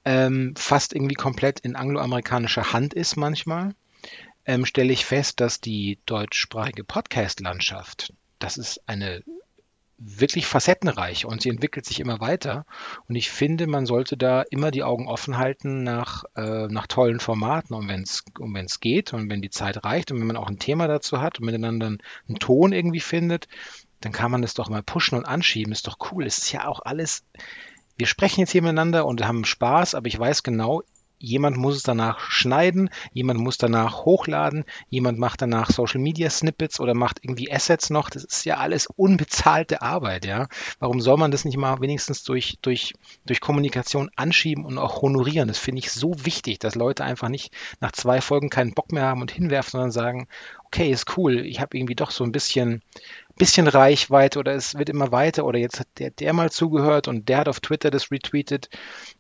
[0.05, 3.75] ähm, fast irgendwie komplett in angloamerikanischer Hand ist manchmal,
[4.45, 9.23] ähm, stelle ich fest, dass die deutschsprachige Podcast-Landschaft, das ist eine
[9.99, 12.65] wirklich facettenreich und sie entwickelt sich immer weiter.
[13.09, 17.19] Und ich finde, man sollte da immer die Augen offen halten nach, äh, nach tollen
[17.19, 17.75] Formaten.
[17.75, 20.49] Und wenn es um wenn's geht und wenn die Zeit reicht und wenn man auch
[20.49, 23.49] ein Thema dazu hat und miteinander einen Ton irgendwie findet,
[24.01, 25.73] dann kann man das doch mal pushen und anschieben.
[25.73, 26.25] Ist doch cool.
[26.25, 27.25] Es ist ja auch alles.
[27.97, 30.85] Wir sprechen jetzt hier miteinander und haben Spaß, aber ich weiß genau,
[31.21, 36.79] Jemand muss es danach schneiden, jemand muss danach hochladen, jemand macht danach Social Media Snippets
[36.79, 38.09] oder macht irgendwie Assets noch.
[38.09, 40.47] Das ist ja alles unbezahlte Arbeit, ja.
[40.79, 42.95] Warum soll man das nicht mal wenigstens durch, durch,
[43.27, 45.49] durch Kommunikation anschieben und auch honorieren?
[45.49, 49.05] Das finde ich so wichtig, dass Leute einfach nicht nach zwei Folgen keinen Bock mehr
[49.05, 50.29] haben und hinwerfen, sondern sagen,
[50.69, 52.83] okay, ist cool, ich habe irgendwie doch so ein bisschen
[53.39, 57.29] bisschen Reichweite oder es wird immer weiter oder jetzt hat der, der mal zugehört und
[57.29, 58.69] der hat auf Twitter das retweetet.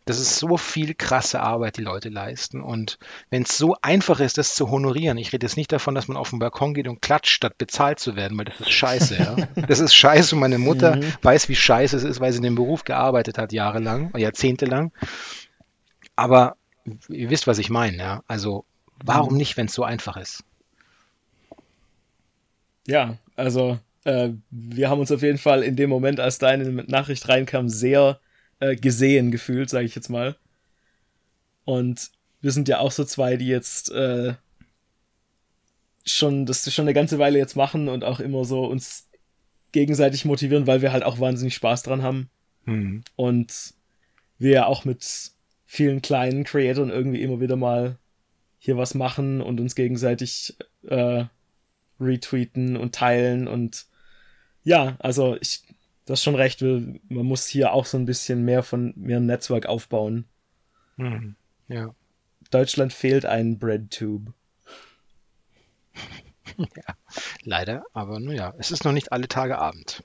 [0.04, 2.60] Das ist so viel krasse Arbeit, die Leute leisten.
[2.60, 2.98] Und
[3.30, 6.16] wenn es so einfach ist, das zu honorieren, ich rede jetzt nicht davon, dass man
[6.16, 9.36] auf den Balkon geht und klatscht, statt bezahlt zu werden, weil das ist scheiße, ja.
[9.68, 11.12] Das ist scheiße und meine Mutter mhm.
[11.22, 14.92] weiß, wie scheiße es ist, weil sie in dem Beruf gearbeitet hat, jahrelang, jahrzehntelang.
[16.16, 16.56] Aber
[17.08, 18.22] ihr wisst, was ich meine, ja.
[18.26, 18.64] Also
[19.04, 19.38] warum mhm.
[19.38, 20.42] nicht, wenn es so einfach ist?
[22.88, 27.28] Ja, also äh, wir haben uns auf jeden Fall in dem Moment, als deine Nachricht
[27.28, 28.18] reinkam, sehr
[28.60, 30.36] äh, gesehen gefühlt, sage ich jetzt mal.
[31.64, 34.34] Und wir sind ja auch so zwei, die jetzt äh,
[36.06, 39.08] schon das schon eine ganze Weile jetzt machen und auch immer so uns
[39.72, 42.30] gegenseitig motivieren, weil wir halt auch wahnsinnig Spaß dran haben.
[42.64, 43.04] Mhm.
[43.16, 43.74] Und
[44.38, 45.32] wir ja auch mit
[45.66, 47.98] vielen kleinen Creatoren irgendwie immer wieder mal
[48.58, 51.24] hier was machen und uns gegenseitig äh,
[52.00, 53.86] retweeten und teilen und
[54.64, 55.62] ja, also ich
[56.08, 59.26] du hast schon recht, man muss hier auch so ein bisschen mehr von mehr ein
[59.26, 60.24] Netzwerk aufbauen.
[60.96, 61.36] Hm,
[61.68, 61.94] ja.
[62.50, 64.32] Deutschland fehlt ein Breadtube.
[66.56, 66.94] ja,
[67.42, 70.02] leider, aber nun ja, es ist noch nicht alle Tage Abend.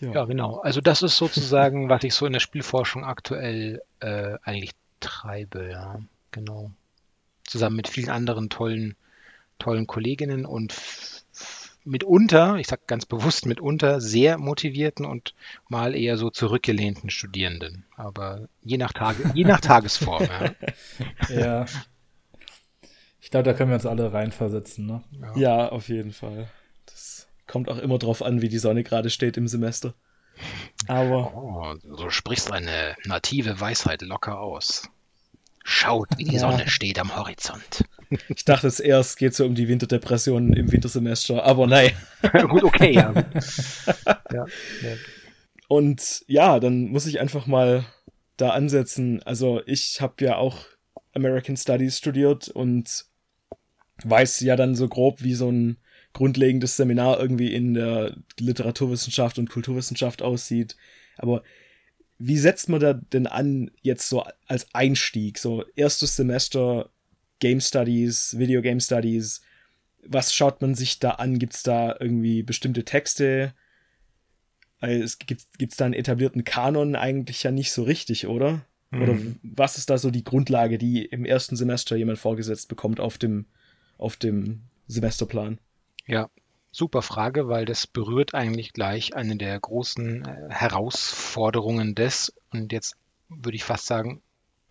[0.00, 0.12] Ja.
[0.12, 0.24] ja.
[0.24, 0.58] genau.
[0.58, 6.00] Also das ist sozusagen, was ich so in der Spielforschung aktuell äh, eigentlich treibe, ja,
[6.32, 6.72] genau.
[7.44, 8.96] Zusammen mit vielen anderen tollen,
[9.60, 10.74] tollen Kolleginnen und
[11.86, 15.34] mitunter, ich sage ganz bewusst mitunter, sehr motivierten und
[15.68, 17.84] mal eher so zurückgelehnten Studierenden.
[17.96, 20.28] Aber je nach, Tage, je nach Tagesform.
[21.30, 21.40] ja.
[21.40, 21.66] ja.
[23.20, 25.02] Ich glaube, da können wir uns alle reinversetzen, ne?
[25.20, 25.36] Ja.
[25.36, 26.48] ja, auf jeden Fall.
[26.86, 29.94] Das kommt auch immer drauf an, wie die Sonne gerade steht im Semester.
[30.86, 31.34] Aber.
[31.34, 34.88] Oh, so sprichst eine native Weisheit locker aus.
[35.68, 36.38] Schaut, wie die ja.
[36.38, 37.84] Sonne steht am Horizont.
[38.28, 41.90] Ich dachte es erst geht so um die Winterdepressionen im Wintersemester, aber nein.
[42.48, 43.12] Gut, okay, ja.
[44.32, 44.46] ja.
[45.66, 47.84] Und ja, dann muss ich einfach mal
[48.36, 49.20] da ansetzen.
[49.24, 50.66] Also ich habe ja auch
[51.14, 53.04] American Studies studiert und
[54.04, 55.78] weiß ja dann so grob, wie so ein
[56.12, 60.76] grundlegendes Seminar irgendwie in der Literaturwissenschaft und Kulturwissenschaft aussieht.
[61.18, 61.42] Aber
[62.18, 65.38] wie setzt man da denn an, jetzt so als Einstieg?
[65.38, 66.90] So erstes Semester
[67.38, 69.42] Game Studies, Video Game Studies.
[70.02, 71.38] Was schaut man sich da an?
[71.38, 73.52] Gibt es da irgendwie bestimmte Texte?
[74.80, 78.64] Es gibt es da einen etablierten Kanon eigentlich ja nicht so richtig, oder?
[78.90, 79.02] Mhm.
[79.02, 83.18] Oder was ist da so die Grundlage, die im ersten Semester jemand vorgesetzt bekommt auf
[83.18, 83.46] dem,
[83.98, 85.58] auf dem Semesterplan?
[86.06, 86.30] Ja,
[86.76, 92.96] super Frage, weil das berührt eigentlich gleich eine der großen äh, Herausforderungen des, und jetzt
[93.28, 94.20] würde ich fast sagen,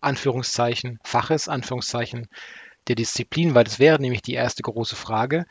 [0.00, 2.28] Anführungszeichen, Faches, Anführungszeichen,
[2.86, 5.46] der Disziplin, weil das wäre nämlich die erste große Frage.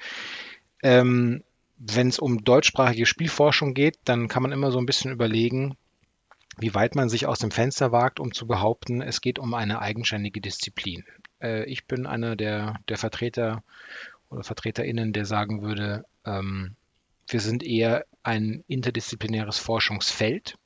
[0.81, 1.43] Ähm,
[1.77, 5.75] Wenn es um deutschsprachige Spielforschung geht, dann kann man immer so ein bisschen überlegen,
[6.57, 9.81] wie weit man sich aus dem Fenster wagt, um zu behaupten, es geht um eine
[9.81, 11.03] eigenständige Disziplin.
[11.41, 13.61] Äh, ich bin einer der, der Vertreter
[14.29, 16.75] oder VertreterInnen, der sagen würde, ähm,
[17.27, 20.57] wir sind eher ein interdisziplinäres Forschungsfeld.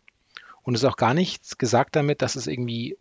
[0.64, 2.98] Und es ist auch gar nichts gesagt damit, dass es irgendwie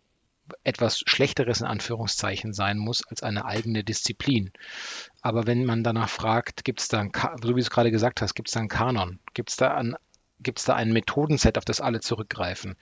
[0.63, 4.51] etwas Schlechteres in Anführungszeichen sein muss als eine eigene Disziplin.
[5.21, 8.21] Aber wenn man danach fragt, gibt es da, ein, so wie du es gerade gesagt
[8.21, 9.19] hast, gibt es da einen Kanon?
[9.33, 9.95] Gibt es da ein
[10.41, 12.75] Gibt es da ein Methodenset, auf das alle zurückgreifen?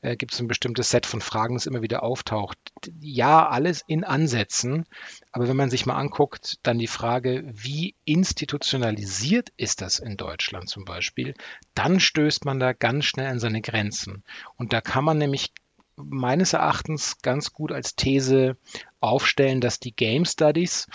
[0.00, 2.58] Äh, Gibt es ein bestimmtes Set von Fragen, das immer wieder auftaucht?
[3.00, 4.86] Ja, alles in Ansätzen.
[5.30, 10.68] Aber wenn man sich mal anguckt, dann die Frage, wie institutionalisiert ist das in Deutschland
[10.68, 11.34] zum Beispiel,
[11.74, 14.24] dann stößt man da ganz schnell an seine Grenzen.
[14.56, 15.52] Und da kann man nämlich
[15.96, 18.56] meines Erachtens ganz gut als These
[19.00, 20.86] aufstellen, dass die Game Studies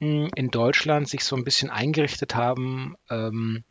[0.00, 3.64] hm, in Deutschland sich so ein bisschen eingerichtet haben, ähm,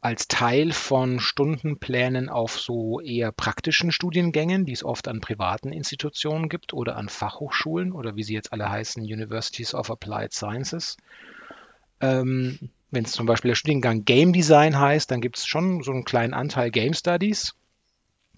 [0.00, 6.48] als Teil von Stundenplänen auf so eher praktischen Studiengängen, die es oft an privaten Institutionen
[6.48, 10.96] gibt oder an Fachhochschulen oder wie sie jetzt alle heißen, Universities of Applied Sciences.
[12.00, 15.92] Ähm, Wenn es zum Beispiel der Studiengang Game Design heißt, dann gibt es schon so
[15.92, 17.54] einen kleinen Anteil Game Studies.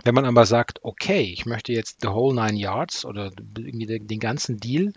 [0.04, 4.58] Wenn man aber sagt, okay, ich möchte jetzt the whole nine yards oder den ganzen
[4.58, 4.92] Deal,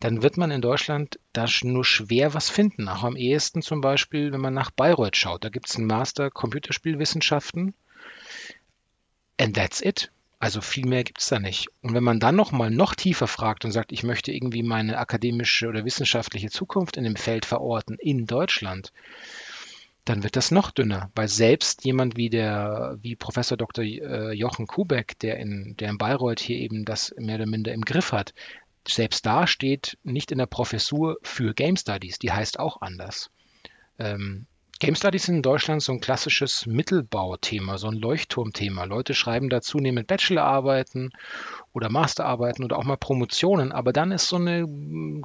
[0.00, 2.88] dann wird man in Deutschland da nur schwer was finden.
[2.88, 5.44] Auch am ehesten zum Beispiel, wenn man nach Bayreuth schaut.
[5.44, 7.74] Da gibt es einen Master Computerspielwissenschaften.
[9.38, 10.10] And that's it.
[10.40, 11.68] Also viel mehr gibt es da nicht.
[11.82, 14.96] Und wenn man dann noch mal noch tiefer fragt und sagt, ich möchte irgendwie meine
[14.96, 18.90] akademische oder wissenschaftliche Zukunft in dem Feld verorten in Deutschland,
[20.04, 23.84] dann wird das noch dünner, weil selbst jemand wie der, wie Professor Dr.
[23.84, 27.82] Äh, Jochen Kubeck, der in, der in Bayreuth hier eben das mehr oder minder im
[27.82, 28.34] Griff hat,
[28.88, 33.30] selbst da steht nicht in der Professur für Game Studies, die heißt auch anders.
[33.98, 34.46] Ähm,
[34.80, 38.84] Game Studies sind in Deutschland so ein klassisches Mittelbauthema, so ein Leuchtturmthema.
[38.84, 41.12] Leute schreiben da zunehmend Bachelorarbeiten
[41.74, 44.66] oder Masterarbeiten oder auch mal Promotionen, aber dann ist so eine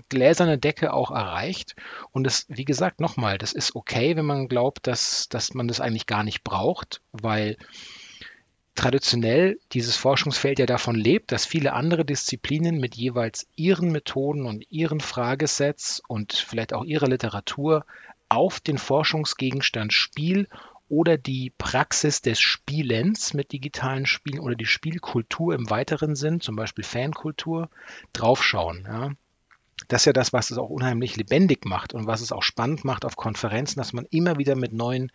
[0.09, 1.77] gläserne Decke auch erreicht.
[2.11, 5.79] Und das, wie gesagt, nochmal, das ist okay, wenn man glaubt, dass, dass man das
[5.79, 7.55] eigentlich gar nicht braucht, weil
[8.75, 14.69] traditionell dieses Forschungsfeld ja davon lebt, dass viele andere Disziplinen mit jeweils ihren Methoden und
[14.69, 17.85] ihren Fragesets und vielleicht auch ihrer Literatur
[18.29, 20.47] auf den Forschungsgegenstand Spiel
[20.87, 26.55] oder die Praxis des Spielens mit digitalen Spielen oder die Spielkultur im weiteren Sinn, zum
[26.55, 27.69] Beispiel Fankultur,
[28.13, 28.85] draufschauen.
[28.87, 29.11] Ja.
[29.87, 32.85] Das ist ja das, was es auch unheimlich lebendig macht und was es auch spannend
[32.85, 35.11] macht auf Konferenzen, dass man immer wieder mit neuen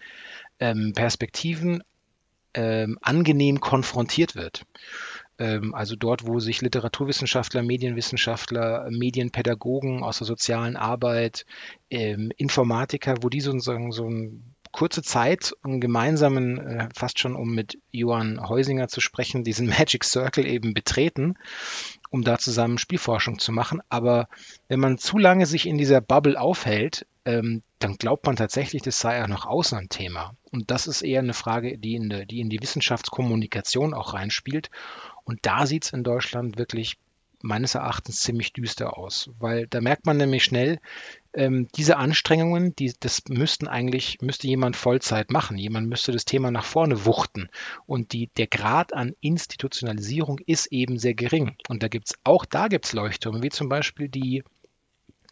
[0.58, 1.82] ähm, Perspektiven
[2.52, 4.66] ähm, angenehm konfrontiert wird.
[5.40, 11.46] Ähm, also dort, wo sich Literaturwissenschaftler, Medienwissenschaftler, Medienpädagogen aus der sozialen Arbeit,
[11.88, 17.54] ähm, Informatiker, wo die sozusagen so ein kurze Zeit einen gemeinsamen, äh, fast schon um
[17.54, 21.36] mit Johann Heusinger zu sprechen, diesen Magic Circle eben betreten,
[22.10, 23.80] um da zusammen Spielforschung zu machen.
[23.88, 24.28] Aber
[24.68, 29.00] wenn man zu lange sich in dieser Bubble aufhält, ähm, dann glaubt man tatsächlich, das
[29.00, 30.34] sei auch noch Auslandthema.
[30.52, 34.70] Und das ist eher eine Frage, die in, die, die in die Wissenschaftskommunikation auch reinspielt.
[35.30, 36.96] Und da sieht es in Deutschland wirklich
[37.40, 40.80] meines Erachtens ziemlich düster aus, weil da merkt man nämlich schnell,
[41.32, 45.56] ähm, diese Anstrengungen, die, das müssten eigentlich, müsste jemand Vollzeit machen.
[45.56, 47.48] Jemand müsste das Thema nach vorne wuchten.
[47.86, 51.54] Und die, der Grad an Institutionalisierung ist eben sehr gering.
[51.68, 54.42] Und da gibt's auch da gibt's Leuchttürme, wie zum Beispiel die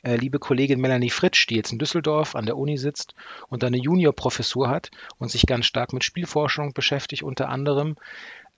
[0.05, 3.15] äh, liebe Kollegin Melanie Fritsch, die jetzt in Düsseldorf an der Uni sitzt
[3.49, 7.97] und eine Juniorprofessur hat und sich ganz stark mit Spielforschung beschäftigt, unter anderem.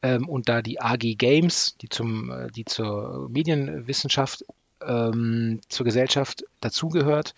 [0.03, 4.45] Ähm, und da die AG Games, die, zum, äh, die zur Medienwissenschaft,
[4.83, 7.35] ähm, zur Gesellschaft dazugehört.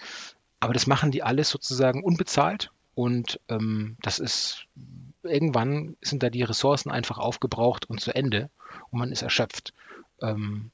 [0.61, 4.67] Aber das machen die alles sozusagen unbezahlt und ähm, das ist
[5.25, 8.51] irgendwann sind da die Ressourcen einfach aufgebraucht und zu Ende
[8.91, 9.73] und man ist erschöpft.
[10.21, 10.71] Ähm,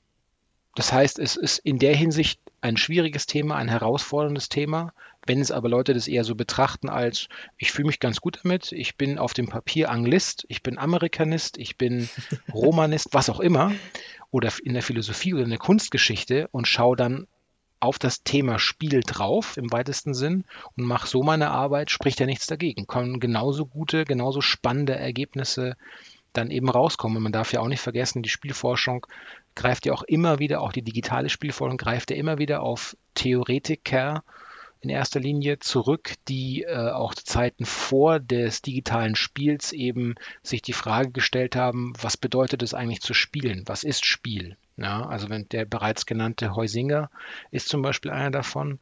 [0.74, 4.92] das heißt, es ist in der Hinsicht ein schwieriges Thema, ein herausforderndes Thema.
[5.28, 8.72] Wenn es aber Leute das eher so betrachten als, ich fühle mich ganz gut damit,
[8.72, 12.08] ich bin auf dem Papier Anglist, ich bin Amerikanist, ich bin
[12.52, 13.72] Romanist, was auch immer,
[14.30, 17.26] oder in der Philosophie oder in der Kunstgeschichte und schaue dann
[17.78, 20.44] auf das Thema Spiel drauf im weitesten Sinn
[20.76, 22.86] und mache so meine Arbeit, spricht ja nichts dagegen.
[22.86, 25.76] Kommen genauso gute, genauso spannende Ergebnisse
[26.32, 27.22] dann eben rauskommen.
[27.22, 29.06] Man darf ja auch nicht vergessen, die Spielforschung
[29.54, 34.24] greift ja auch immer wieder, auch die digitale Spielforschung greift ja immer wieder auf Theoretiker
[34.80, 40.72] in erster Linie zurück, die äh, auch Zeiten vor des digitalen Spiels eben sich die
[40.72, 43.64] Frage gestellt haben, was bedeutet es eigentlich zu spielen?
[43.66, 44.56] Was ist Spiel?
[44.76, 47.10] Ja, also wenn der bereits genannte Heusinger
[47.50, 48.78] ist zum Beispiel einer davon,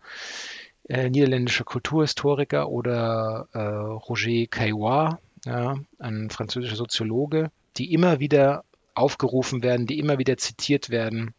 [0.89, 9.63] äh, niederländischer Kulturhistoriker oder äh, Roger Caillois, ja, ein französischer Soziologe, die immer wieder aufgerufen
[9.63, 11.35] werden, die immer wieder zitiert werden.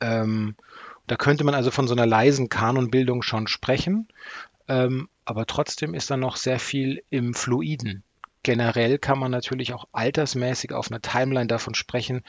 [0.00, 0.56] Ähm,
[1.06, 4.08] da könnte man also von so einer leisen Kanonbildung schon sprechen,
[4.68, 8.02] ähm, aber trotzdem ist da noch sehr viel im Fluiden
[8.44, 12.22] generell kann man natürlich auch altersmäßig auf einer Timeline davon sprechen,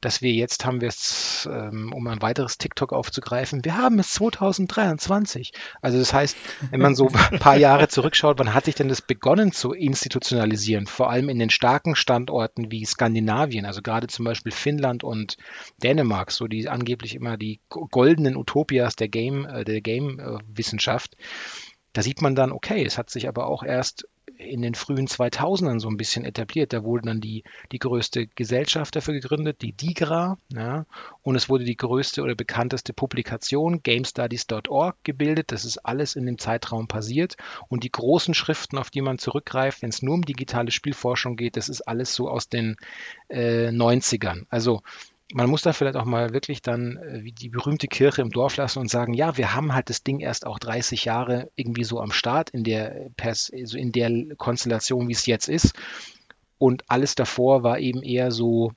[0.00, 4.12] dass wir jetzt haben wir es, ähm, um ein weiteres TikTok aufzugreifen, wir haben es
[4.12, 5.52] 2023.
[5.82, 6.36] Also das heißt,
[6.70, 10.86] wenn man so ein paar Jahre zurückschaut, wann hat sich denn das begonnen zu institutionalisieren?
[10.86, 15.36] Vor allem in den starken Standorten wie Skandinavien, also gerade zum Beispiel Finnland und
[15.82, 21.16] Dänemark, so die angeblich immer die goldenen Utopias der Game, äh, der Game-Wissenschaft.
[21.92, 24.06] Da sieht man dann, okay, es hat sich aber auch erst
[24.38, 26.72] in den frühen 2000ern so ein bisschen etabliert.
[26.72, 30.38] Da wurde dann die, die größte Gesellschaft dafür gegründet, die DIGRA.
[30.52, 30.86] Ja,
[31.22, 35.52] und es wurde die größte oder bekannteste Publikation, GameStudies.org, gebildet.
[35.52, 37.36] Das ist alles in dem Zeitraum passiert.
[37.68, 41.56] Und die großen Schriften, auf die man zurückgreift, wenn es nur um digitale Spielforschung geht,
[41.56, 42.76] das ist alles so aus den
[43.28, 44.46] äh, 90ern.
[44.50, 44.82] Also
[45.32, 48.56] man muss da vielleicht auch mal wirklich dann äh, wie die berühmte Kirche im Dorf
[48.56, 52.00] lassen und sagen, ja, wir haben halt das Ding erst auch 30 Jahre irgendwie so
[52.00, 53.10] am Start in der,
[53.64, 55.74] so in der Konstellation, wie es jetzt ist.
[56.58, 58.72] Und alles davor war eben eher so,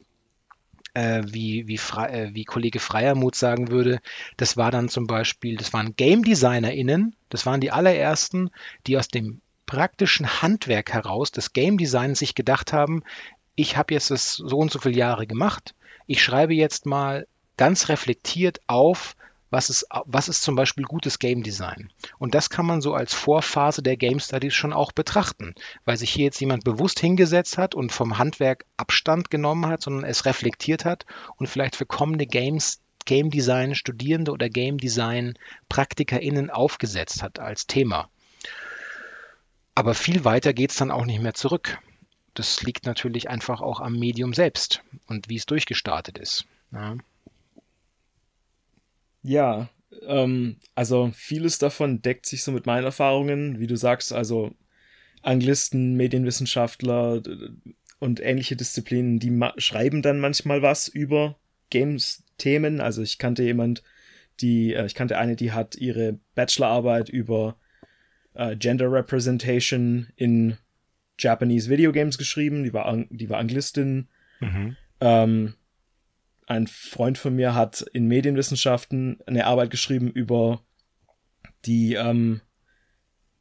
[0.93, 3.99] äh, wie, wie, äh, wie Kollege Freiermuth sagen würde,
[4.37, 8.49] das war dann zum Beispiel, das waren Game DesignerInnen, das waren die allerersten,
[8.87, 13.03] die aus dem praktischen Handwerk heraus des Game Designs sich gedacht haben,
[13.55, 15.75] ich habe jetzt das so und so viele Jahre gemacht,
[16.09, 19.15] ich schreibe jetzt mal ganz reflektiert auf,
[19.51, 21.93] was ist, was ist zum Beispiel gutes Game Design?
[22.17, 25.53] Und das kann man so als Vorphase der Game Studies schon auch betrachten,
[25.85, 30.03] weil sich hier jetzt jemand bewusst hingesetzt hat und vom Handwerk Abstand genommen hat, sondern
[30.03, 31.05] es reflektiert hat
[31.37, 35.37] und vielleicht für kommende Games Game Design Studierende oder Game Design
[35.69, 38.09] PraktikerInnen aufgesetzt hat als Thema.
[39.75, 41.77] Aber viel weiter geht es dann auch nicht mehr zurück
[42.39, 46.45] das liegt natürlich einfach auch am Medium selbst und wie es durchgestartet ist.
[46.71, 46.95] Ja,
[49.23, 49.69] ja
[50.03, 54.55] ähm, also vieles davon deckt sich so mit meinen Erfahrungen, wie du sagst, also
[55.21, 57.21] Anglisten, Medienwissenschaftler
[57.99, 61.37] und ähnliche Disziplinen, die schreiben dann manchmal was über
[61.71, 62.79] Games-Themen.
[62.79, 63.83] Also ich kannte jemand,
[64.39, 67.57] die, äh, ich kannte eine, die hat ihre Bachelorarbeit über
[68.33, 70.57] äh, Gender Representation in
[71.19, 74.07] Japanese Video Games geschrieben, die war, die war Anglistin.
[74.39, 74.75] Mhm.
[75.01, 75.53] Ähm,
[76.47, 80.63] ein Freund von mir hat in Medienwissenschaften eine Arbeit geschrieben über
[81.65, 82.41] die ähm,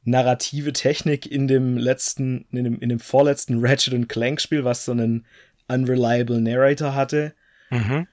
[0.04, 4.92] narrative Technik in dem letzten, in dem, in dem vorletzten Ratchet Clank Spiel, was so
[4.92, 5.26] einen
[5.68, 7.34] unreliable Narrator hatte.
[7.70, 8.06] Mhm.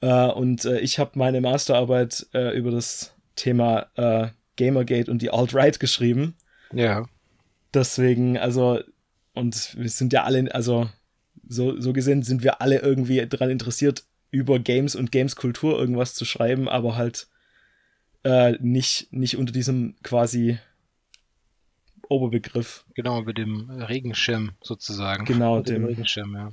[0.00, 5.30] Äh, und äh, ich habe meine Masterarbeit äh, über das Thema äh, Gamergate und die
[5.30, 6.36] Alt-Right geschrieben.
[6.72, 7.06] Ja.
[7.72, 8.80] Deswegen, also,
[9.40, 10.88] und wir sind ja alle, also,
[11.48, 16.24] so, so gesehen sind wir alle irgendwie daran interessiert, über Games und Games-Kultur irgendwas zu
[16.24, 17.28] schreiben, aber halt
[18.22, 20.58] äh, nicht, nicht unter diesem quasi
[22.08, 22.84] Oberbegriff.
[22.94, 25.24] Genau, über dem Regenschirm sozusagen.
[25.24, 26.50] Genau, unter dem Regenschirm, ja.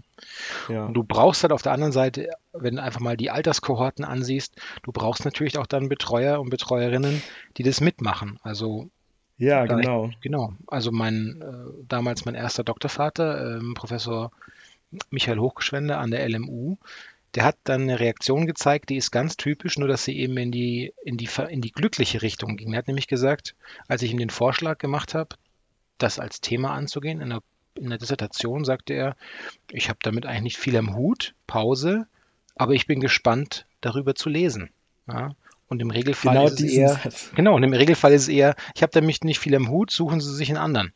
[0.70, 0.86] Ja.
[0.86, 4.56] Und du brauchst halt auf der anderen Seite, wenn du einfach mal die Alterskohorten ansiehst,
[4.84, 7.22] du brauchst natürlich auch dann Betreuer und Betreuerinnen,
[7.58, 8.40] die das mitmachen.
[8.44, 8.90] Also
[9.38, 10.10] ja, da- genau.
[10.22, 10.54] Genau.
[10.68, 14.32] Also mein äh, damals mein erster Doktorvater, ähm, Professor
[15.10, 16.78] Michael Hochgeschwende an der LMU,
[17.36, 20.52] der hat dann eine Reaktion gezeigt, die ist ganz typisch, nur dass sie eben in
[20.52, 22.74] die, in die, in die glückliche Richtung ging.
[22.74, 23.54] Er hat nämlich gesagt,
[23.88, 25.36] als ich ihm den Vorschlag gemacht habe,
[25.98, 27.42] das als Thema anzugehen, in der,
[27.76, 29.16] in der Dissertation sagte er,
[29.70, 32.08] ich habe damit eigentlich nicht viel am Hut, Pause,
[32.56, 34.70] aber ich bin gespannt, darüber zu lesen.
[35.08, 35.36] Ja?
[35.68, 37.32] Und im Regelfall Genau ist es eher, Satz.
[37.36, 40.22] Genau, und im Regelfall ist es eher, ich habe damit nicht viel am Hut, suchen
[40.22, 40.94] Sie sich einen anderen.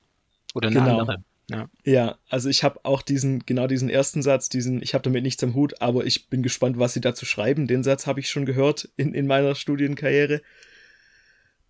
[0.54, 1.00] Oder eine Genau.
[1.00, 1.24] andere.
[1.50, 1.70] Ja.
[1.84, 5.44] Ja, also ich habe auch diesen, genau diesen ersten Satz, diesen, ich habe damit nichts
[5.44, 7.68] am Hut, aber ich bin gespannt, was sie dazu schreiben.
[7.68, 10.42] Den Satz habe ich schon gehört in, in meiner Studienkarriere.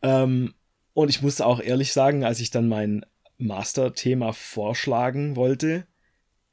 [0.04, 0.54] Ähm,
[0.93, 3.06] und ich muss auch ehrlich sagen, als ich dann mein
[3.39, 5.88] Masterthema vorschlagen wollte,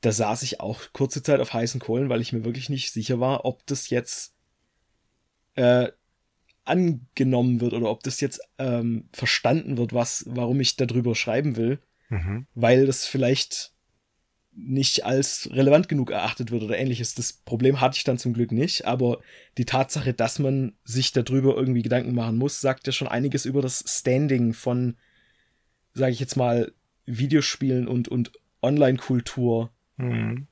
[0.00, 3.20] da saß ich auch kurze Zeit auf heißen Kohlen, weil ich mir wirklich nicht sicher
[3.20, 4.32] war, ob das jetzt
[5.54, 5.88] äh,
[6.68, 11.80] angenommen wird oder ob das jetzt ähm, verstanden wird, was, warum ich darüber schreiben will
[12.54, 13.72] weil das vielleicht
[14.52, 17.14] nicht als relevant genug erachtet wird oder ähnliches.
[17.14, 19.20] Das Problem hatte ich dann zum Glück nicht, aber
[19.56, 23.62] die Tatsache, dass man sich darüber irgendwie Gedanken machen muss, sagt ja schon einiges über
[23.62, 24.96] das Standing von,
[25.94, 26.72] sage ich jetzt mal,
[27.06, 29.70] Videospielen und, und Online-Kultur.
[29.96, 30.48] Mhm.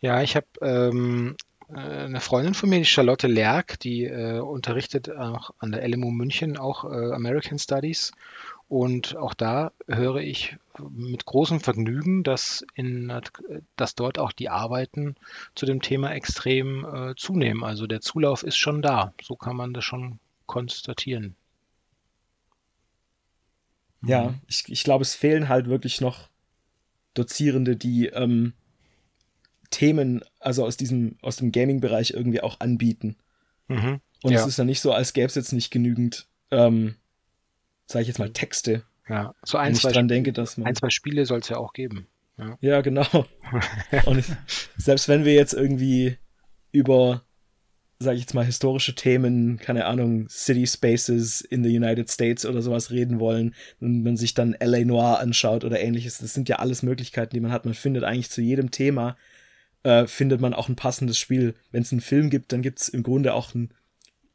[0.00, 5.10] Ja, ich habe ähm, äh, eine Freundin von mir, die Charlotte Lerck, die äh, unterrichtet
[5.10, 8.12] auch an der LMU München auch äh, American Studies.
[8.68, 10.56] Und auch da höre ich
[10.90, 13.12] mit großem Vergnügen, dass, in,
[13.76, 15.14] dass dort auch die Arbeiten
[15.54, 17.62] zu dem Thema extrem äh, zunehmen.
[17.62, 19.12] Also der Zulauf ist schon da.
[19.22, 21.36] So kann man das schon konstatieren.
[24.02, 26.28] Ja, ich, ich glaube, es fehlen halt wirklich noch
[27.14, 28.52] Dozierende, die ähm,
[29.70, 33.16] Themen, also aus diesem, aus dem Gaming-Bereich irgendwie auch anbieten.
[33.68, 34.00] Mhm.
[34.22, 34.40] Und Ja.
[34.40, 36.96] es ist ja nicht so, als gäbe es jetzt nicht genügend, ähm,
[37.86, 40.66] sage ich jetzt mal, Texte, Ja, so wenn ein, ich zwei, dran denke, dass man.
[40.66, 42.06] ein, zwei Spiele soll es ja auch geben.
[42.60, 43.06] Ja, genau.
[44.06, 44.26] Und ich,
[44.76, 46.18] selbst wenn wir jetzt irgendwie
[46.70, 47.22] über,
[47.98, 52.60] sage ich jetzt mal, historische Themen, keine Ahnung, City Spaces in the United States oder
[52.60, 56.56] sowas reden wollen und man sich dann LA Noir anschaut oder ähnliches, das sind ja
[56.56, 57.64] alles Möglichkeiten, die man hat.
[57.64, 59.16] Man findet eigentlich zu jedem Thema,
[59.86, 61.54] äh, findet man auch ein passendes Spiel.
[61.70, 63.72] Wenn es einen Film gibt, dann gibt es im Grunde auch ein,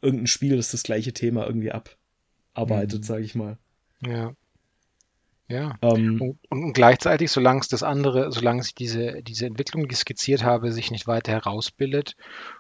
[0.02, 3.04] irgendein Spiel, das das gleiche Thema irgendwie abarbeitet, Mhm.
[3.04, 3.58] sage ich mal.
[4.02, 4.34] Ja.
[5.50, 5.76] Ja.
[5.82, 10.00] Ähm, Und, und gleichzeitig, solange es das andere, solange sich diese, diese Entwicklung, die ich
[10.00, 12.16] skizziert habe, sich nicht weiter herausbildet,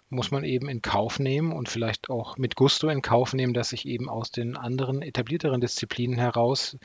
[0.09, 3.69] muss man eben in Kauf nehmen und vielleicht auch mit Gusto in Kauf nehmen, dass
[3.69, 6.77] sich eben aus den anderen etablierteren Disziplinen heraus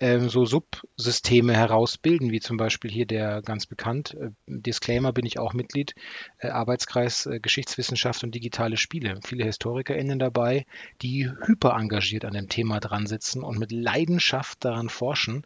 [0.00, 5.38] ähm, so Subsysteme herausbilden, wie zum Beispiel hier der ganz bekannt, äh, Disclaimer bin ich
[5.38, 5.94] auch Mitglied,
[6.38, 9.20] äh, Arbeitskreis äh, Geschichtswissenschaft und digitale Spiele.
[9.24, 10.64] Viele HistorikerInnen dabei,
[11.02, 15.44] die hyper engagiert an dem Thema dran sitzen und mit Leidenschaft daran forschen,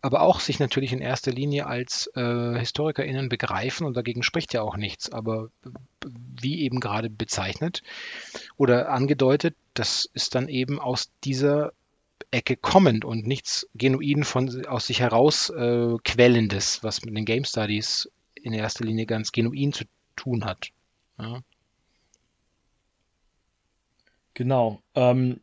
[0.00, 4.62] aber auch sich natürlich in erster Linie als äh, HistorikerInnen begreifen und dagegen spricht ja
[4.62, 5.50] auch nichts, aber
[6.04, 7.82] wie eben gerade bezeichnet
[8.56, 11.72] oder angedeutet, das ist dann eben aus dieser
[12.32, 17.44] Ecke kommend und nichts genuin von aus sich heraus äh, quellendes, was mit den Game
[17.44, 19.84] Studies in erster Linie ganz genuin zu
[20.16, 20.70] tun hat.
[21.18, 21.42] Ja.
[24.34, 24.82] Genau.
[24.94, 25.40] Ähm,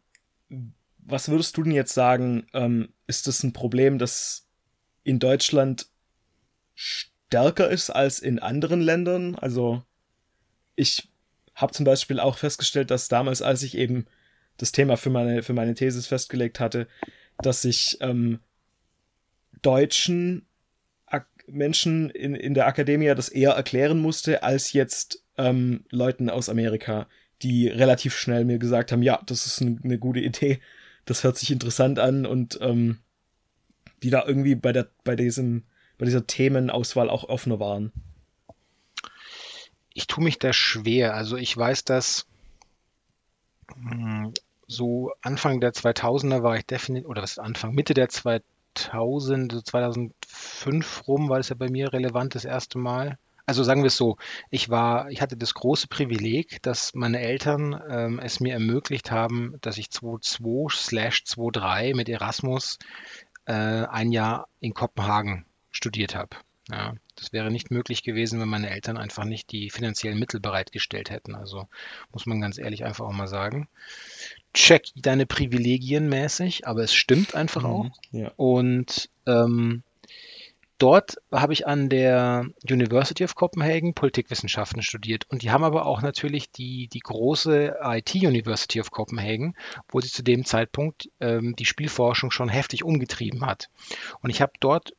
[0.97, 4.47] was würdest du denn jetzt sagen, ähm, ist das ein Problem, das
[5.03, 5.87] in Deutschland
[6.73, 9.35] stärker ist als in anderen Ländern?
[9.35, 9.83] Also
[10.75, 11.07] ich
[11.53, 14.05] habe zum Beispiel auch festgestellt, dass damals, als ich eben
[14.59, 16.87] das Thema für meine, für meine Thesis festgelegt hatte,
[17.41, 18.39] dass ich ähm,
[19.61, 20.45] deutschen
[21.05, 26.49] Ak Menschen in, in der Akademie das eher erklären musste, als jetzt ähm, Leuten aus
[26.49, 27.07] Amerika,
[27.41, 30.59] die relativ schnell mir gesagt haben, ja, das ist eine, gute Idee,
[31.05, 32.99] das hört sich interessant an und ähm,
[34.03, 35.63] die da irgendwie bei der, bei diesem,
[35.97, 37.91] bei dieser Themenauswahl auch offener waren.
[39.93, 41.15] Ich tue mich da schwer.
[41.15, 42.25] Also ich weiß, dass
[43.75, 44.31] mh,
[44.69, 49.61] so Anfang der 2000er war ich definitiv, oder was ist Anfang, Mitte der 2000, so
[49.61, 53.17] 2005 rum war das ja bei mir relevant das erste Mal.
[53.47, 54.17] Also sagen wir es so,
[54.51, 59.55] ich war, ich hatte das große Privileg, dass meine Eltern ähm, es mir ermöglicht haben,
[59.61, 62.77] dass ich 2.2 slash 2.3 mit Erasmus
[63.45, 66.37] äh, ein Jahr in Kopenhagen studiert habe.
[66.69, 71.09] Ja, das wäre nicht möglich gewesen, wenn meine Eltern einfach nicht die finanziellen Mittel bereitgestellt
[71.09, 71.33] hätten.
[71.33, 71.67] Also
[72.11, 73.67] muss man ganz ehrlich einfach auch mal sagen.
[74.53, 77.89] Check deine Privilegien mäßig, aber es stimmt einfach mhm, auch.
[78.11, 78.31] Ja.
[78.35, 79.83] Und ähm,
[80.79, 85.25] dort habe ich an der University of Copenhagen Politikwissenschaften studiert.
[85.29, 89.55] Und die haben aber auch natürlich die, die große IT University of Copenhagen,
[89.89, 93.69] wo sie zu dem Zeitpunkt ähm, die Spielforschung schon heftig umgetrieben hat.
[94.21, 94.95] Und ich habe dort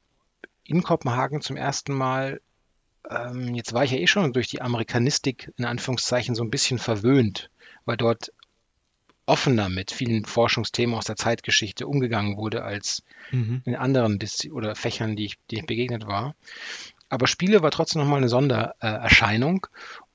[0.64, 2.40] in Kopenhagen zum ersten Mal,
[3.10, 6.78] ähm, jetzt war ich ja eh schon durch die Amerikanistik in Anführungszeichen so ein bisschen
[6.78, 7.50] verwöhnt,
[7.86, 8.32] weil dort
[9.30, 13.62] offener mit vielen Forschungsthemen aus der Zeitgeschichte umgegangen wurde als mhm.
[13.64, 16.34] in anderen Dis oder Fächern, die ich, die ich begegnet war.
[17.08, 19.66] Aber Spiele war trotzdem nochmal eine Sondererscheinung.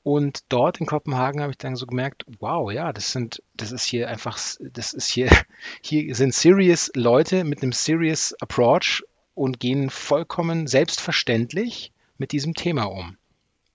[0.03, 3.85] Und dort in Kopenhagen habe ich dann so gemerkt, wow, ja, das sind, das ist
[3.85, 5.29] hier einfach, das ist hier,
[5.81, 9.03] hier sind serious Leute mit einem serious Approach
[9.33, 13.17] und gehen vollkommen selbstverständlich mit diesem Thema um.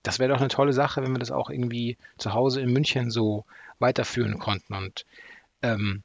[0.03, 3.11] Das wäre doch eine tolle Sache, wenn wir das auch irgendwie zu Hause in München
[3.11, 3.45] so
[3.79, 4.73] weiterführen konnten.
[4.73, 5.05] Und
[5.61, 6.03] ähm,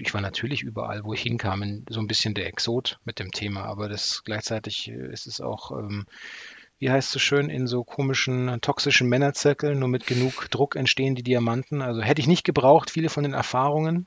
[0.00, 3.64] ich war natürlich überall, wo ich hinkam, so ein bisschen der Exot mit dem Thema,
[3.64, 6.06] aber das gleichzeitig äh, ist es auch, ähm,
[6.78, 11.16] wie heißt es so schön, in so komischen, toxischen Männerzirkeln, nur mit genug Druck entstehen
[11.16, 11.82] die Diamanten.
[11.82, 14.06] Also hätte ich nicht gebraucht, viele von den Erfahrungen.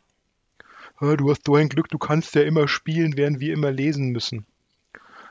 [1.01, 4.45] Du hast so ein Glück, du kannst ja immer spielen, während wir immer lesen müssen.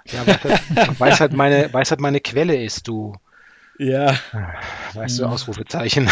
[0.07, 0.27] Ja,
[0.99, 3.15] weiß halt meine, weiß halt meine Quelle ist, du.
[3.79, 4.19] Ja.
[4.95, 6.11] Weißt du, Ausrufezeichen.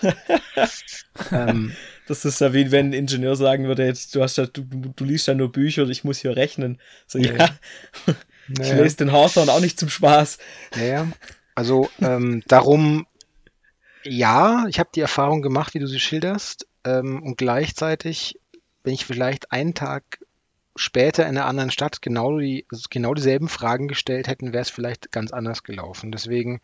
[1.32, 1.74] ähm,
[2.06, 5.04] das ist ja wie wenn ein Ingenieur sagen würde, jetzt, du hast ja, du, du
[5.04, 6.80] liest ja nur Bücher und ich muss hier rechnen.
[7.06, 7.34] So, ja.
[7.34, 7.48] ja.
[8.46, 10.36] Ich lese den Hawthorne auch nicht zum Spaß.
[10.76, 11.08] Naja.
[11.54, 13.06] Also ähm, darum,
[14.02, 16.66] ja, ich habe die Erfahrung gemacht, wie du sie schilderst.
[16.84, 18.38] Ähm, und gleichzeitig,
[18.82, 20.18] wenn ich vielleicht einen Tag
[20.76, 25.12] später in einer anderen Stadt genau, die, genau dieselben Fragen gestellt hätten, wäre es vielleicht
[25.12, 26.12] ganz anders gelaufen.
[26.12, 26.60] Deswegen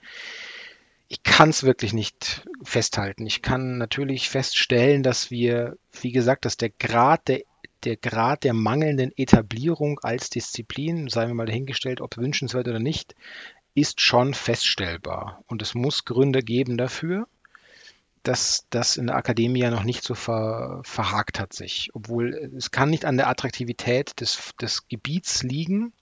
[1.10, 3.26] ich kann es wirklich nicht festhalten.
[3.26, 7.40] Ich kann natürlich feststellen, dass wir, wie gesagt, dass der Grad der,
[7.82, 13.16] der Grad der mangelnden Etablierung als Disziplin, seien wir mal dahingestellt, ob wünschenswert oder nicht,
[13.74, 15.42] ist schon feststellbar.
[15.48, 17.26] Und es muss Gründe geben dafür,
[18.22, 21.90] dass das in der Akademie ja noch nicht so ver, verhakt hat sich.
[21.92, 25.92] Obwohl es kann nicht an der Attraktivität des, des Gebiets liegen,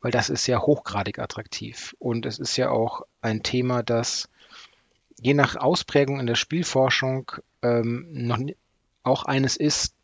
[0.00, 1.94] weil das ist ja hochgradig attraktiv.
[1.98, 4.30] Und es ist ja auch ein Thema, das
[5.20, 8.38] je nach Ausprägung in der Spielforschung ähm, noch
[9.02, 9.94] auch eines ist,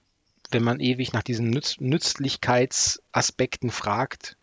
[0.51, 4.37] wenn man ewig nach diesen Nütz Nützlichkeitsaspekten fragt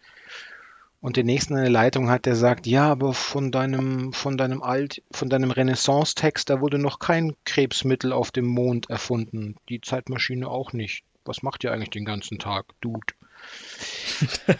[1.02, 5.02] und den nächsten eine Leitung hat, der sagt, ja, aber von deinem, von deinem Alt,
[5.12, 9.56] von deinem Renaissance-Text, da wurde noch kein Krebsmittel auf dem Mond erfunden.
[9.70, 11.04] Die Zeitmaschine auch nicht.
[11.24, 13.14] Was macht ihr eigentlich den ganzen Tag, Dude?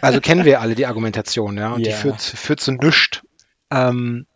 [0.00, 1.94] Also kennen wir alle die Argumentation, ja, und yeah.
[1.94, 3.22] die führt, führt zu nichts.
[3.70, 4.26] Ähm,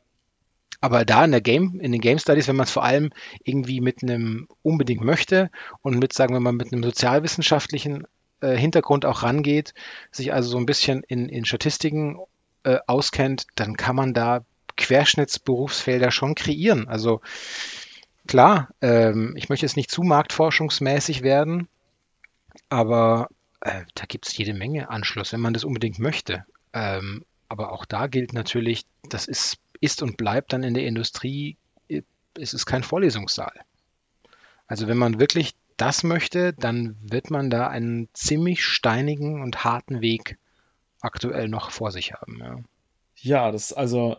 [0.85, 3.09] aber da in der Game, in den Game Studies, wenn man es vor allem
[3.43, 8.07] irgendwie mit einem unbedingt möchte und mit, sagen wir mal, mit einem sozialwissenschaftlichen
[8.43, 9.73] äh, Hintergrund auch rangeht,
[10.13, 12.19] sich also so ein bisschen in, in Statistiken
[12.65, 14.45] äh, auskennt, dann kann man da
[14.77, 16.87] Querschnittsberufsfelder schon kreieren.
[16.87, 17.23] Also
[18.27, 21.67] klar, ähm, ich möchte jetzt nicht zu marktforschungsmäßig werden,
[22.69, 23.29] aber
[23.63, 26.45] äh, da gibt es jede Menge Anschluss, wenn man das unbedingt möchte.
[26.75, 31.57] Ähm, aber auch da gilt natürlich, das ist ist und bleibt dann in der Industrie,
[31.89, 32.03] äh,
[32.39, 33.53] es ist kein Vorlesungssaal.
[34.67, 40.01] Also wenn man wirklich das möchte, dann wird man da einen ziemlich steinigen und harten
[40.01, 40.39] Weg
[41.01, 42.39] aktuell noch vor sich haben.
[42.41, 42.59] Ja,
[43.17, 44.17] ja das also,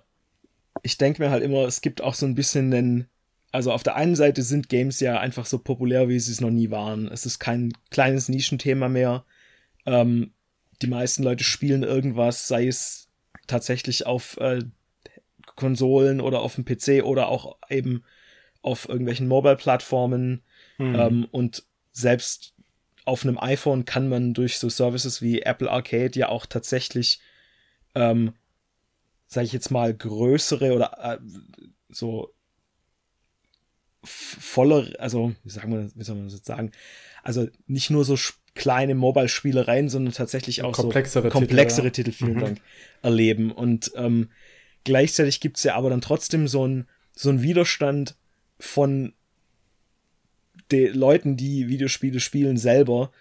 [0.83, 3.07] ich denke mir halt immer, es gibt auch so ein bisschen einen,
[3.51, 6.51] also auf der einen Seite sind Games ja einfach so populär, wie sie es noch
[6.51, 7.07] nie waren.
[7.07, 9.25] Es ist kein kleines Nischenthema mehr.
[9.85, 10.33] Ähm,
[10.81, 13.07] die meisten Leute spielen irgendwas, sei es
[13.47, 14.63] tatsächlich auf äh,
[15.55, 18.03] Konsolen oder auf dem PC oder auch eben
[18.61, 20.41] auf irgendwelchen Mobile-Plattformen.
[20.77, 20.95] Mhm.
[20.95, 22.53] Ähm, und selbst
[23.05, 27.19] auf einem iPhone kann man durch so Services wie Apple Arcade ja auch tatsächlich,
[27.93, 28.33] ähm,
[29.27, 31.17] sage ich jetzt mal, größere oder äh,
[31.89, 32.33] so
[34.03, 36.71] voller, also wie, sagen wir, wie soll man das jetzt sagen,
[37.23, 38.17] also nicht nur so
[38.55, 42.41] kleine Mobile-Spielereien, sondern tatsächlich auch komplexere so komplexere Titel, Titel vielen mhm.
[42.41, 42.61] Dank,
[43.01, 43.51] erleben.
[43.51, 44.29] Und ähm,
[44.85, 48.15] Gleichzeitig gibt es ja aber dann trotzdem so einen so Widerstand
[48.59, 49.13] von
[50.71, 53.11] den Leuten, die Videospiele spielen, selber,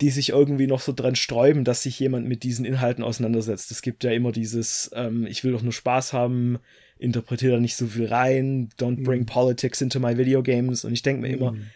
[0.00, 3.70] die sich irgendwie noch so dran sträuben, dass sich jemand mit diesen Inhalten auseinandersetzt.
[3.70, 6.58] Es gibt ja immer dieses, ähm, ich will doch nur Spaß haben,
[6.98, 9.26] interpretiere da nicht so viel rein, don't bring mhm.
[9.26, 10.84] politics into my video games.
[10.84, 11.66] Und ich denke mir immer, mhm.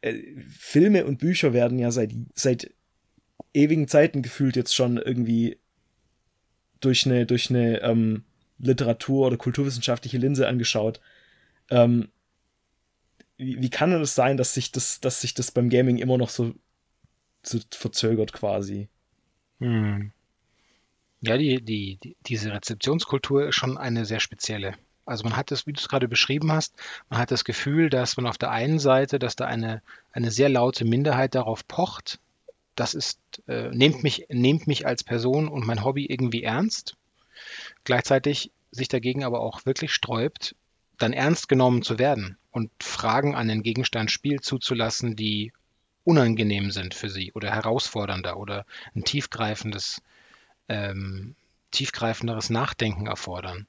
[0.00, 0.14] äh,
[0.48, 2.72] Filme und Bücher werden ja seit, seit
[3.52, 5.58] ewigen Zeiten gefühlt jetzt schon irgendwie
[6.80, 8.24] durch eine, durch eine ähm,
[8.58, 11.00] Literatur- oder kulturwissenschaftliche Linse angeschaut.
[11.70, 12.08] Ähm,
[13.36, 16.28] wie, wie kann es sein, dass sich das, dass sich das beim Gaming immer noch
[16.28, 16.54] so,
[17.42, 18.88] so verzögert quasi?
[19.60, 20.12] Hm.
[21.20, 24.74] Ja, die, die, die, diese Rezeptionskultur ist schon eine sehr spezielle.
[25.04, 26.74] Also man hat das, wie du es gerade beschrieben hast,
[27.08, 30.48] man hat das Gefühl, dass man auf der einen Seite, dass da eine, eine sehr
[30.48, 32.20] laute Minderheit darauf pocht,
[32.78, 33.18] das ist,
[33.48, 36.96] äh, nehmt, mich, nehmt mich als Person und mein Hobby irgendwie ernst,
[37.82, 40.54] gleichzeitig sich dagegen aber auch wirklich sträubt,
[40.96, 45.52] dann ernst genommen zu werden und Fragen an den Gegenstand Spiel zuzulassen, die
[46.04, 48.64] unangenehm sind für sie oder herausfordernder oder
[48.94, 50.00] ein tiefgreifendes,
[50.68, 51.34] ähm,
[51.72, 53.66] tiefgreifenderes Nachdenken erfordern.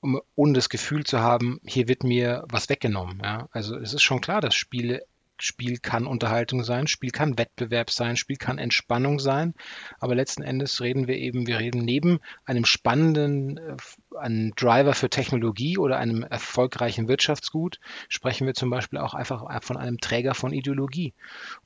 [0.00, 3.20] Um, ohne das Gefühl zu haben, hier wird mir was weggenommen.
[3.22, 3.48] Ja?
[3.52, 5.04] Also es ist schon klar, dass Spiele
[5.42, 9.54] Spiel kann Unterhaltung sein, Spiel kann Wettbewerb sein, Spiel kann Entspannung sein,
[9.98, 13.76] aber letzten Endes reden wir eben, wir reden neben einem spannenden äh,
[14.16, 19.76] einem Driver für Technologie oder einem erfolgreichen Wirtschaftsgut, sprechen wir zum Beispiel auch einfach von
[19.76, 21.12] einem Träger von Ideologie.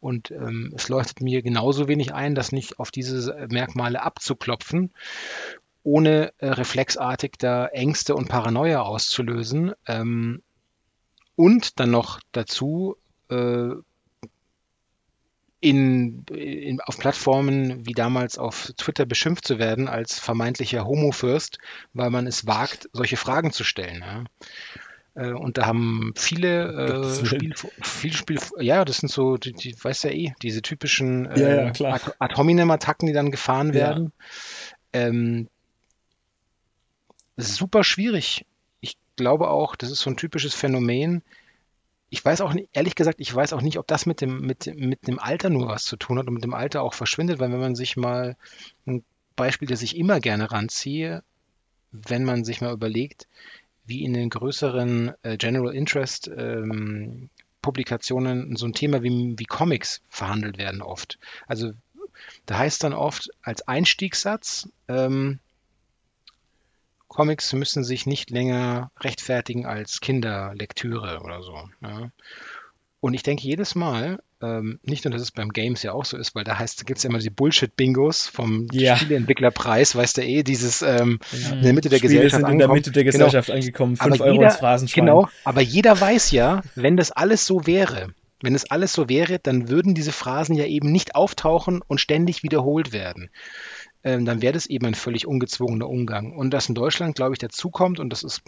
[0.00, 4.90] Und ähm, es leuchtet mir genauso wenig ein, das nicht auf diese Merkmale abzuklopfen
[5.82, 9.72] ohne äh, reflexartig da Ängste und Paranoia auszulösen.
[9.86, 10.42] Ähm,
[11.36, 12.96] und dann noch dazu
[13.30, 13.74] äh,
[15.60, 21.58] in, in, auf Plattformen wie damals auf Twitter beschimpft zu werden als vermeintlicher Homo-Fürst,
[21.92, 24.04] weil man es wagt, solche Fragen zu stellen.
[24.06, 24.24] Ja.
[25.16, 29.74] Äh, und da haben viele äh, Spiel, viel Spiel, ja, das sind so, die, die
[29.82, 34.12] weiß ja eh, diese typischen äh, ja, ja, Ad, Ad hominem-Attacken, die dann gefahren werden.
[34.92, 35.48] Ähm,
[37.36, 38.44] super schwierig.
[38.80, 41.22] Ich glaube auch, das ist so ein typisches Phänomen,
[42.08, 44.66] ich weiß auch nicht, ehrlich gesagt, ich weiß auch nicht, ob das mit dem, mit,
[44.76, 47.50] mit dem Alter nur was zu tun hat und mit dem Alter auch verschwindet, weil
[47.50, 48.36] wenn man sich mal
[48.86, 49.04] ein
[49.34, 51.22] Beispiel, das ich immer gerne ranziehe,
[51.92, 53.26] wenn man sich mal überlegt,
[53.86, 57.30] wie in den größeren äh, General Interest ähm,
[57.62, 61.18] Publikationen so ein Thema wie, wie Comics verhandelt werden oft.
[61.46, 61.72] Also
[62.46, 65.40] da heißt dann oft als Einstiegssatz, ähm,
[67.08, 71.68] Comics müssen sich nicht länger rechtfertigen als Kinderlektüre oder so.
[71.82, 72.10] Ja.
[73.00, 76.16] Und ich denke jedes Mal, ähm, nicht nur, dass es beim Games ja auch so
[76.16, 78.96] ist, weil da heißt, gibt es ja immer die Bullshit-Bingos vom ja.
[78.96, 81.52] Spieleentwicklerpreis, weißt du eh, dieses ähm, ja.
[81.52, 83.12] in der Mitte der Spiele Gesellschaft sind in der Mitte der genau.
[83.12, 83.58] Gesellschaft genau.
[83.58, 85.06] angekommen, 5 Euro jeder, ins Phrasenschwein.
[85.06, 89.38] Genau, aber jeder weiß ja, wenn das alles so wäre, wenn es alles so wäre,
[89.38, 93.30] dann würden diese Phrasen ja eben nicht auftauchen und ständig wiederholt werden
[94.06, 96.32] dann wäre das eben ein völlig ungezwungener Umgang.
[96.36, 98.42] Und dass in Deutschland, glaube ich, dazu kommt, und das ist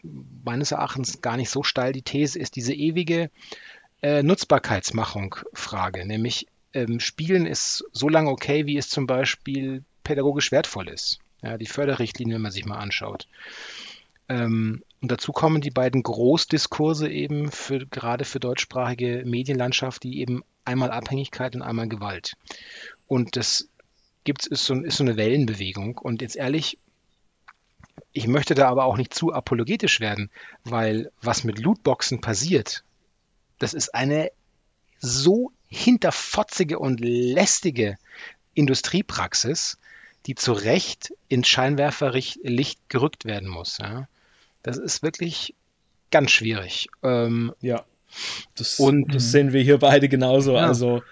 [0.45, 3.31] meines Erachtens gar nicht so steil die These, ist diese ewige
[4.01, 10.89] äh, Nutzbarkeitsmachung-Frage, nämlich ähm, Spielen ist so lange okay, wie es zum Beispiel pädagogisch wertvoll
[10.89, 11.19] ist.
[11.43, 13.27] Ja, die Förderrichtlinie, wenn man sich mal anschaut.
[14.29, 20.43] Ähm, und dazu kommen die beiden Großdiskurse eben für, gerade für deutschsprachige Medienlandschaft, die eben
[20.65, 22.35] einmal Abhängigkeit und einmal Gewalt.
[23.07, 23.68] Und das
[24.29, 25.97] gibt ist so, ist so eine Wellenbewegung.
[25.97, 26.77] Und jetzt ehrlich,
[28.13, 30.31] ich möchte da aber auch nicht zu apologetisch werden,
[30.65, 32.85] weil was mit Lootboxen passiert,
[33.59, 34.31] das ist eine
[34.99, 37.97] so hinterfotzige und lästige
[38.53, 39.79] Industriepraxis,
[40.27, 43.79] die zu Recht ins Scheinwerferlicht gerückt werden muss.
[43.79, 44.09] Ja.
[44.63, 45.55] Das ist wirklich
[46.11, 46.89] ganz schwierig.
[47.03, 47.87] Ähm, ja,
[48.57, 50.53] das, und, das sehen wir hier beide genauso.
[50.53, 50.67] Ja.
[50.67, 51.03] Also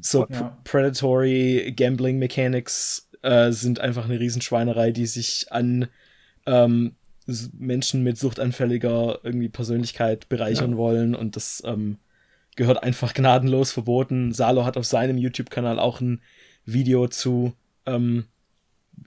[0.00, 0.58] so ja.
[0.64, 5.88] Predatory Gambling Mechanics äh, sind einfach eine Riesenschweinerei, die sich an
[6.46, 6.96] ähm,
[7.52, 10.76] Menschen mit suchtanfälliger irgendwie Persönlichkeit bereichern ja.
[10.76, 11.98] wollen und das ähm,
[12.56, 14.32] gehört einfach gnadenlos verboten.
[14.32, 16.20] Salo hat auf seinem YouTube-Kanal auch ein
[16.66, 17.54] Video zu
[17.86, 18.26] ähm,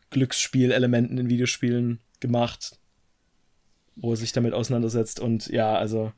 [0.10, 2.80] Glücksspielelementen in Videospielen gemacht,
[3.96, 6.12] wo er sich damit auseinandersetzt und ja, also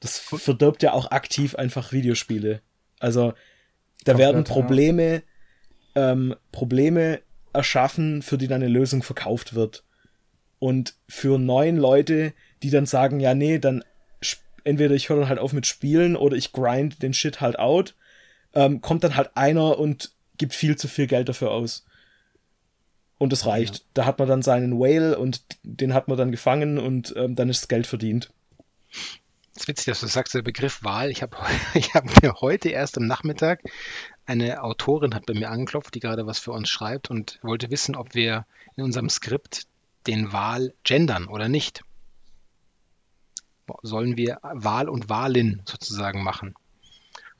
[0.00, 2.60] das verdirbt ja auch aktiv einfach Videospiele.
[2.98, 3.32] Also
[4.06, 5.22] da Komplett, werden Probleme,
[5.94, 6.12] ja.
[6.12, 7.20] ähm, Probleme
[7.52, 9.84] erschaffen, für die dann eine Lösung verkauft wird.
[10.58, 12.32] Und für neun Leute,
[12.62, 13.84] die dann sagen, ja, nee, dann
[14.64, 17.94] entweder ich höre dann halt auf mit Spielen oder ich grind den Shit halt out,
[18.54, 21.84] ähm, kommt dann halt einer und gibt viel zu viel Geld dafür aus.
[23.18, 23.76] Und es reicht.
[23.76, 23.84] Ja.
[23.94, 27.48] Da hat man dann seinen Whale und den hat man dann gefangen und ähm, dann
[27.48, 28.30] ist das Geld verdient.
[29.56, 31.10] Es ist witzig, dass du sagst, der Begriff Wahl.
[31.10, 31.34] Ich habe
[31.74, 33.62] ich hab mir heute erst am Nachmittag
[34.26, 37.96] eine Autorin hat bei mir angeklopft, die gerade was für uns schreibt und wollte wissen,
[37.96, 38.44] ob wir
[38.76, 39.66] in unserem Skript
[40.06, 41.82] den Wahl gendern oder nicht.
[43.82, 46.54] Sollen wir Wahl und Wahlin sozusagen machen?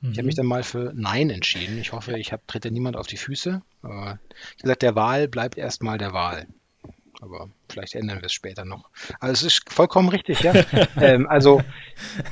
[0.01, 0.11] Mhm.
[0.11, 1.77] Ich habe mich dann mal für Nein entschieden.
[1.77, 3.61] Ich hoffe, ich hab, trete niemand auf die Füße.
[3.83, 4.19] Aber
[4.55, 6.47] wie gesagt, der Wahl bleibt erstmal der Wahl.
[7.21, 8.89] Aber vielleicht ändern wir es später noch.
[9.19, 10.53] Also es ist vollkommen richtig, ja.
[11.01, 11.63] ähm, also,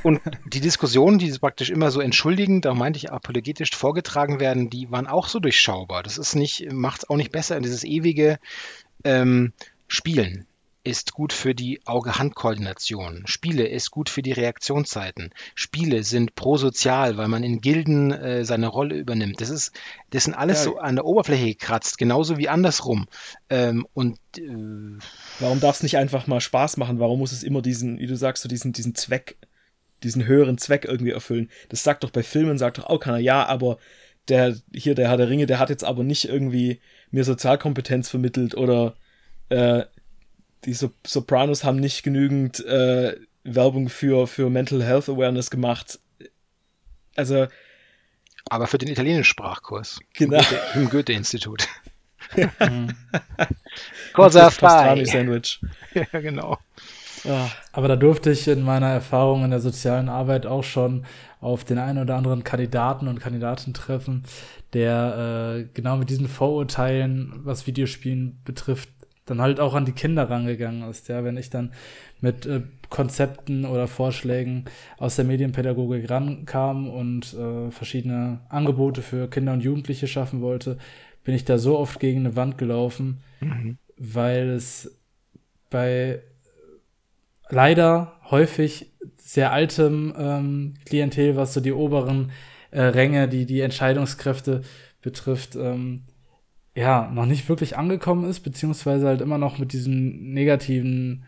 [0.03, 4.91] und die Diskussionen, die praktisch immer so entschuldigend, da meinte ich apologetisch vorgetragen werden, die
[4.91, 6.03] waren auch so durchschaubar.
[6.03, 8.39] Das ist nicht, macht es auch nicht besser, dieses ewige
[9.03, 9.53] ähm,
[9.87, 10.45] Spielen
[10.85, 13.23] ist gut für die Auge-Hand-Koordination.
[13.25, 15.31] Spiele ist gut für die Reaktionszeiten.
[15.55, 19.41] Spiele sind prosozial, weil man in Gilden äh, seine Rolle übernimmt.
[19.41, 19.71] Das ist,
[20.11, 20.63] das sind alles ja.
[20.65, 23.07] so an der Oberfläche gekratzt, genauso wie andersrum.
[23.49, 24.99] Ähm, und äh,
[25.39, 26.99] warum darf es nicht einfach mal Spaß machen?
[26.99, 29.37] Warum muss es immer diesen, wie du sagst, so diesen, diesen Zweck,
[30.03, 31.49] diesen höheren Zweck irgendwie erfüllen?
[31.69, 33.79] Das sagt doch bei Filmen, sagt doch auch keiner, ja, aber
[34.27, 36.79] der hier, der Herr der Ringe, der hat jetzt aber nicht irgendwie
[37.09, 38.95] mir Sozialkompetenz vermittelt oder
[39.49, 39.83] äh,
[40.65, 45.99] die so Sopranos haben nicht genügend äh, Werbung für, für Mental Health Awareness gemacht.
[47.15, 47.47] Also.
[48.49, 49.99] Aber für den italienischen Sprachkurs.
[50.13, 50.41] Genau.
[50.75, 51.67] Im Goethe-Institut.
[54.13, 55.05] Cosa fai?
[55.05, 55.61] Sandwich.
[55.93, 56.57] Ja, genau.
[57.23, 61.05] Ja, aber da durfte ich in meiner Erfahrung in der sozialen Arbeit auch schon
[61.41, 64.23] auf den einen oder anderen Kandidaten und Kandidaten treffen,
[64.73, 68.89] der äh, genau mit diesen Vorurteilen, was Videospielen betrifft,
[69.25, 71.07] dann halt auch an die Kinder rangegangen ist.
[71.07, 71.71] Ja, wenn ich dann
[72.21, 74.65] mit äh, Konzepten oder Vorschlägen
[74.97, 80.77] aus der Medienpädagogik rankam und äh, verschiedene Angebote für Kinder und Jugendliche schaffen wollte,
[81.23, 83.77] bin ich da so oft gegen eine Wand gelaufen, mhm.
[83.97, 84.95] weil es
[85.71, 86.21] bei
[87.49, 92.31] leider häufig sehr altem ähm, Klientel, was so die oberen
[92.71, 94.61] äh, Ränge, die die Entscheidungskräfte
[95.01, 96.03] betrifft, ähm,
[96.75, 101.25] ja, noch nicht wirklich angekommen ist, beziehungsweise halt immer noch mit diesen negativen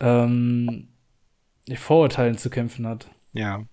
[0.00, 0.88] ähm,
[1.74, 3.08] Vorurteilen zu kämpfen hat.
[3.32, 3.64] Ja.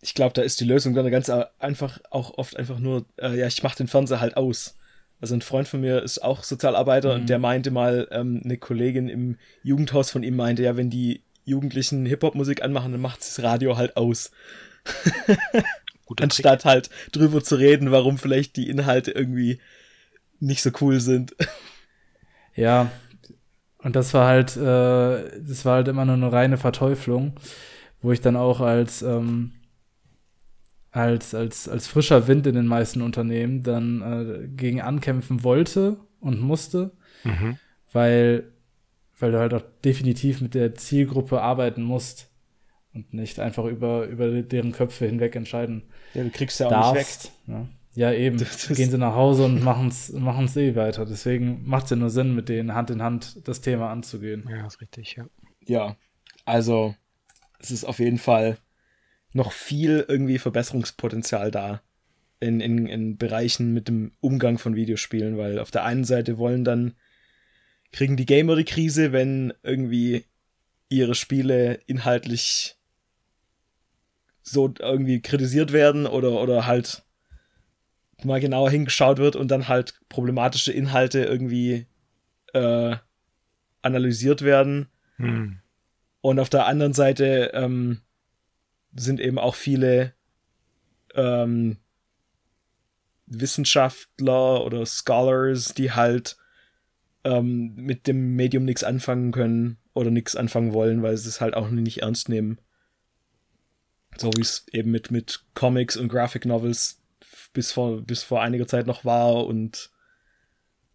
[0.00, 1.28] Ich glaube, da ist die Lösung dann ganz
[1.58, 4.76] einfach auch oft einfach nur, äh, ja, ich mache den Fernseher halt aus.
[5.20, 7.20] Also ein Freund von mir ist auch Sozialarbeiter mhm.
[7.20, 11.22] und der meinte mal, ähm, eine Kollegin im Jugendhaus von ihm meinte, ja, wenn die
[11.44, 14.30] Jugendlichen Hip-Hop-Musik anmachen, dann macht das Radio halt aus.
[16.20, 16.70] Anstatt Trick.
[16.70, 19.58] halt drüber zu reden, warum vielleicht die Inhalte irgendwie
[20.40, 21.34] nicht so cool sind.
[22.54, 22.90] Ja,
[23.78, 27.34] und das war halt, äh, das war halt immer nur eine reine Verteuflung,
[28.02, 29.52] wo ich dann auch als, ähm,
[30.90, 36.40] als, als, als frischer Wind in den meisten Unternehmen dann äh, gegen ankämpfen wollte und
[36.40, 36.90] musste,
[37.22, 37.58] mhm.
[37.92, 38.50] weil,
[39.20, 42.30] weil du halt auch definitiv mit der Zielgruppe arbeiten musst
[42.92, 45.84] und nicht einfach über, über deren Köpfe hinweg entscheiden.
[46.14, 47.54] Ja, du kriegst ja auch darfst, nicht weg.
[47.54, 47.68] Ja.
[47.98, 48.38] Ja, eben.
[48.38, 51.04] Gehen sie nach Hause und machen es eh weiter.
[51.04, 54.48] Deswegen macht es ja nur Sinn, mit denen Hand in Hand das Thema anzugehen.
[54.48, 55.26] Ja, ist richtig, ja.
[55.66, 55.96] Ja,
[56.44, 56.94] also
[57.58, 58.58] es ist auf jeden Fall
[59.32, 61.82] noch viel irgendwie Verbesserungspotenzial da
[62.38, 66.62] in, in, in Bereichen mit dem Umgang von Videospielen, weil auf der einen Seite wollen
[66.62, 66.94] dann,
[67.90, 70.24] kriegen die Gamer die Krise, wenn irgendwie
[70.88, 72.76] ihre Spiele inhaltlich
[74.40, 77.02] so irgendwie kritisiert werden oder, oder halt
[78.24, 81.86] mal genauer hingeschaut wird und dann halt problematische Inhalte irgendwie
[82.52, 82.96] äh,
[83.82, 84.88] analysiert werden.
[85.16, 85.60] Hm.
[86.20, 88.00] Und auf der anderen Seite ähm,
[88.94, 90.14] sind eben auch viele
[91.14, 91.78] ähm,
[93.26, 96.36] Wissenschaftler oder Scholars, die halt
[97.24, 101.54] ähm, mit dem Medium nichts anfangen können oder nichts anfangen wollen, weil sie es halt
[101.54, 102.60] auch nicht ernst nehmen.
[104.16, 107.00] So wie es eben mit, mit Comics und Graphic Novels
[107.52, 109.46] bis vor, bis vor einiger Zeit noch war.
[109.46, 109.90] Und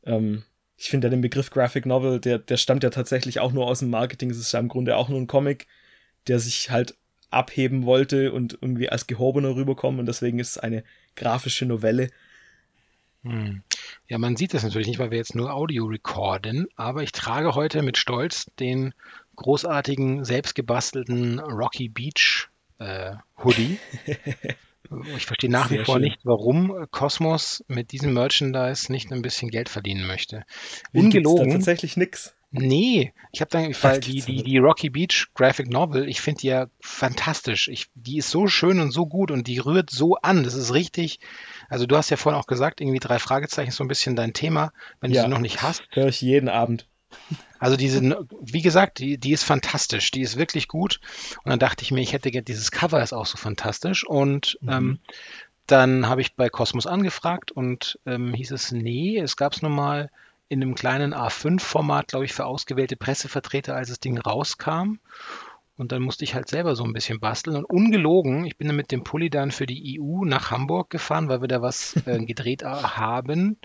[0.06, 0.44] ähm,
[0.78, 3.80] ich finde ja den Begriff Graphic Novel, der, der stammt ja tatsächlich auch nur aus
[3.80, 4.30] dem Marketing.
[4.30, 5.68] Es ist ja im Grunde auch nur ein Comic,
[6.28, 6.96] der sich halt
[7.30, 10.00] abheben wollte und irgendwie als gehobener rüberkommen.
[10.00, 10.84] Und deswegen ist es eine
[11.16, 12.10] grafische Novelle.
[13.24, 13.64] Hm.
[14.08, 17.56] Ja, man sieht das natürlich nicht, weil wir jetzt nur Audio recorden, aber ich trage
[17.56, 18.94] heute mit Stolz den
[19.38, 22.50] großartigen, selbstgebastelten Rocky Beach
[22.80, 23.80] äh, Hoodie.
[25.16, 26.04] Ich verstehe nach Sehr wie vor schön.
[26.04, 30.44] nicht, warum Cosmos mit diesem Merchandise nicht ein bisschen Geld verdienen möchte.
[30.94, 31.50] Ungelogen.
[31.50, 32.36] Da tatsächlich nix.
[32.56, 36.48] Nee, ich habe dann, weil die, die, die Rocky Beach Graphic Novel, ich finde die
[36.48, 37.68] ja fantastisch.
[37.68, 40.44] Ich, die ist so schön und so gut und die rührt so an.
[40.44, 41.20] Das ist richtig.
[41.68, 44.34] Also du hast ja vorhin auch gesagt, irgendwie drei Fragezeichen ist so ein bisschen dein
[44.34, 44.72] Thema.
[45.02, 45.82] Wenn ja, du sie noch nicht hast.
[45.90, 46.88] Höre ich jeden Abend.
[47.60, 48.02] Also diese,
[48.42, 51.00] wie gesagt, die, die ist fantastisch, die ist wirklich gut.
[51.44, 54.06] Und dann dachte ich mir, ich hätte gerne, dieses Cover ist auch so fantastisch.
[54.06, 54.70] Und mhm.
[54.70, 55.00] ähm,
[55.66, 59.72] dann habe ich bei Cosmos angefragt und ähm, hieß es, nee, es gab es nun
[59.72, 60.10] mal
[60.50, 65.00] in einem kleinen A5-Format, glaube ich, für ausgewählte Pressevertreter, als das Ding rauskam.
[65.78, 67.56] Und dann musste ich halt selber so ein bisschen basteln.
[67.56, 71.30] Und ungelogen, ich bin dann mit dem Pulli dann für die EU nach Hamburg gefahren,
[71.30, 73.58] weil wir da was äh, gedreht haben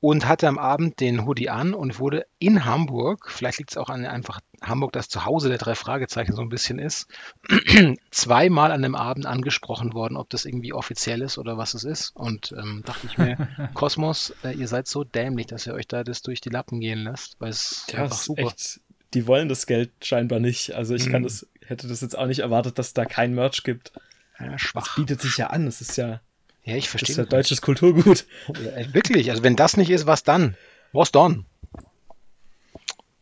[0.00, 3.88] und hatte am Abend den Hoodie an und wurde in Hamburg, vielleicht liegt es auch
[3.88, 7.08] an einfach Hamburg, das Zuhause der drei Fragezeichen so ein bisschen ist,
[8.10, 12.14] zweimal an dem Abend angesprochen worden, ob das irgendwie offiziell ist oder was es ist.
[12.14, 13.36] Und ähm, dachte ich mir,
[13.74, 17.00] Kosmos, äh, ihr seid so dämlich, dass ihr euch da das durch die Lappen gehen
[17.00, 18.42] lasst, weil es ja, einfach super.
[18.42, 18.80] Echt,
[19.14, 20.74] die wollen das Geld scheinbar nicht.
[20.74, 21.12] Also ich mhm.
[21.12, 23.92] kann das, hätte das jetzt auch nicht erwartet, dass da kein Merch gibt.
[24.38, 24.86] Ja, schwach.
[24.86, 26.20] Das bietet sich ja an, es ist ja
[26.68, 27.16] ja, ich verstehe.
[27.16, 28.26] Das ist ja deutsches Kulturgut.
[28.48, 30.56] Ja, wirklich, also wenn das nicht ist, was dann?
[30.92, 31.46] Was dann?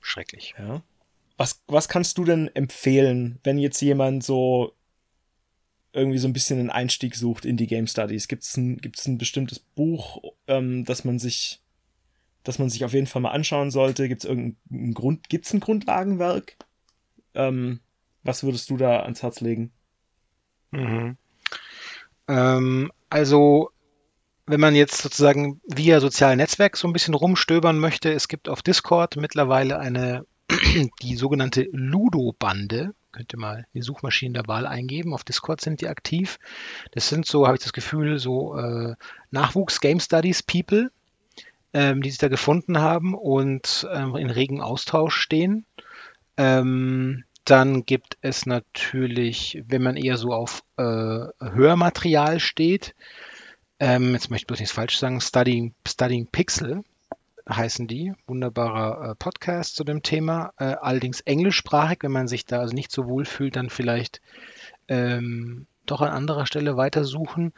[0.00, 0.54] Schrecklich.
[0.58, 0.82] Ja.
[1.36, 4.74] Was, was kannst du denn empfehlen, wenn jetzt jemand so
[5.92, 8.28] irgendwie so ein bisschen einen Einstieg sucht in die Game Studies?
[8.28, 11.60] Gibt es ein, gibt's ein bestimmtes Buch, ähm, das man sich,
[12.42, 14.08] das man sich auf jeden Fall mal anschauen sollte?
[14.08, 16.56] Gibt es irgendein Grund, gibt's ein Grundlagenwerk?
[17.34, 17.80] Ähm,
[18.24, 19.72] was würdest du da ans Herz legen?
[20.72, 21.16] Mhm.
[22.28, 23.70] Ähm, also,
[24.46, 28.62] wenn man jetzt sozusagen via sozialen Netzwerk so ein bisschen rumstöbern möchte, es gibt auf
[28.62, 30.24] Discord mittlerweile eine,
[31.02, 32.94] die sogenannte Ludo-Bande.
[33.12, 35.14] Könnt ihr mal die Suchmaschinen der Wahl eingeben.
[35.14, 36.38] Auf Discord sind die aktiv.
[36.92, 38.94] Das sind so, habe ich das Gefühl, so äh,
[39.30, 40.90] Nachwuchs-Game Studies People,
[41.72, 45.64] ähm, die sich da gefunden haben und ähm, in regen Austausch stehen.
[46.36, 52.94] Ähm, dann gibt es natürlich, wenn man eher so auf äh, Hörmaterial steht,
[53.78, 56.82] ähm, jetzt möchte ich bloß nichts falsch sagen, Studying, Studying Pixel
[57.48, 58.12] heißen die.
[58.26, 60.52] Wunderbarer äh, Podcast zu dem Thema.
[60.58, 64.20] Äh, allerdings englischsprachig, wenn man sich da also nicht so wohl fühlt, dann vielleicht
[64.88, 67.52] ähm, doch an anderer Stelle weitersuchen.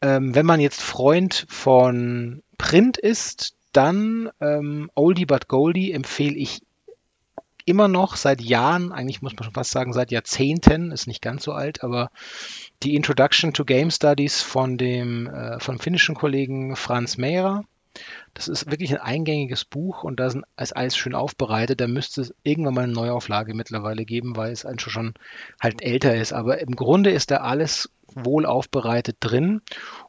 [0.00, 6.60] Ähm, wenn man jetzt Freund von Print ist, dann ähm, Oldie but Goldie empfehle ich
[7.64, 11.44] immer noch seit Jahren, eigentlich muss man schon fast sagen, seit Jahrzehnten, ist nicht ganz
[11.44, 12.10] so alt, aber
[12.82, 17.64] die Introduction to Game Studies von dem äh, vom finnischen Kollegen Franz Mehrer.
[18.32, 21.80] Das ist wirklich ein eingängiges Buch und da ist alles schön aufbereitet.
[21.80, 25.12] Da müsste es irgendwann mal eine Neuauflage mittlerweile geben, weil es einfach schon
[25.60, 26.32] halt älter ist.
[26.32, 29.60] Aber im Grunde ist da alles wohl aufbereitet drin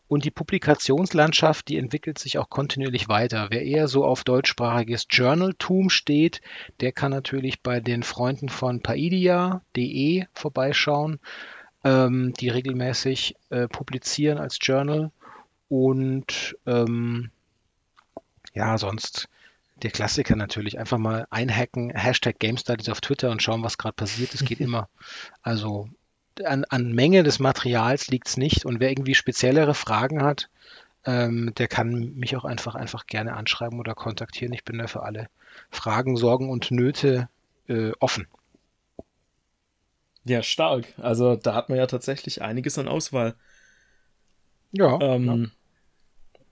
[0.08, 3.48] und die Publikationslandschaft, die entwickelt sich auch kontinuierlich weiter.
[3.50, 6.42] Wer eher so auf deutschsprachiges Journaltum steht,
[6.82, 11.20] der kann natürlich bei den Freunden von paidia.de vorbeischauen,
[11.84, 15.12] ähm, die regelmäßig äh, publizieren als Journal.
[15.70, 17.32] Und ähm,
[18.54, 19.30] ja, sonst
[19.82, 20.80] der Klassiker natürlich.
[20.80, 24.34] Einfach mal einhacken, Hashtag Game Studies auf Twitter und schauen, was gerade passiert.
[24.34, 24.90] Es geht immer.
[25.42, 25.90] Also
[26.44, 28.66] an, an Menge des Materials liegt es nicht.
[28.66, 30.50] Und wer irgendwie speziellere Fragen hat,
[31.06, 34.54] ähm, der kann mich auch einfach, einfach gerne anschreiben oder kontaktieren.
[34.54, 35.28] Ich bin da für alle
[35.70, 37.30] Fragen, Sorgen und Nöte
[37.68, 38.28] äh, offen.
[40.26, 40.86] Ja, stark.
[40.98, 43.36] Also da hat man ja tatsächlich einiges an Auswahl.
[44.72, 45.00] Ja.
[45.02, 45.50] Ähm, ja.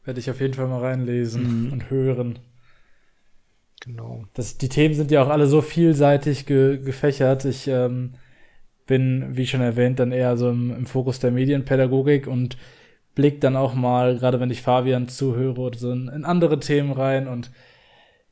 [0.03, 1.73] Werde ich auf jeden Fall mal reinlesen mhm.
[1.73, 2.39] und hören.
[3.81, 4.25] Genau.
[4.33, 7.45] Das, die Themen sind ja auch alle so vielseitig ge gefächert.
[7.45, 8.13] Ich ähm,
[8.91, 12.57] bin, wie schon erwähnt, dann eher so im, im Fokus der Medienpädagogik und
[13.15, 16.91] blick dann auch mal, gerade wenn ich Fabian zuhöre oder so, in, in andere Themen
[16.91, 17.51] rein und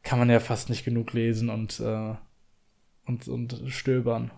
[0.04, 2.14] kann man ja fast nicht genug lesen und, äh,
[3.06, 4.32] und, und stöbern.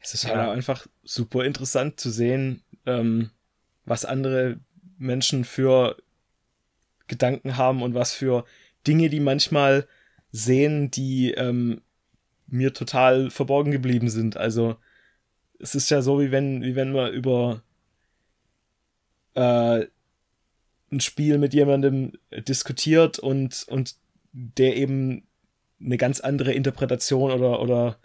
[0.00, 0.44] Es ist halt ja.
[0.44, 3.28] halt einfach super interessant zu sehen, ähm,
[3.84, 4.58] was andere
[4.96, 5.98] Menschen für
[7.06, 8.46] Gedanken haben und was für
[8.86, 9.86] Dinge die manchmal
[10.32, 11.82] sehen, die ähm,
[12.46, 14.38] mir total verborgen geblieben sind.
[14.38, 14.76] Also
[15.60, 17.62] es ist ja so, wie wenn, wie wenn man über
[19.34, 19.86] äh,
[20.92, 23.96] ein Spiel mit jemandem diskutiert und, und
[24.32, 25.26] der eben
[25.80, 27.98] eine ganz andere Interpretation oder, oder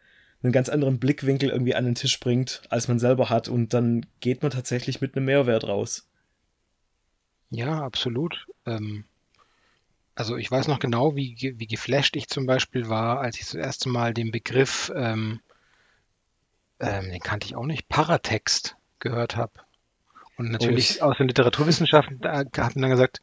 [0.44, 3.48] einen ganz anderen Blickwinkel irgendwie an den Tisch bringt, als man selber hat.
[3.48, 6.08] Und dann geht man tatsächlich mit einem Mehrwert raus.
[7.50, 8.48] Ja, absolut.
[8.66, 9.06] Ähm,
[10.16, 13.54] also ich weiß noch genau, wie, wie geflasht ich zum Beispiel war, als ich das
[13.54, 15.42] erste Mal den Begriff ähm,
[16.82, 19.54] ähm, den kannte ich auch nicht, Paratext gehört habe.
[20.38, 23.22] Und natürlich oh, aus den Literaturwissenschaften da hat man dann gesagt,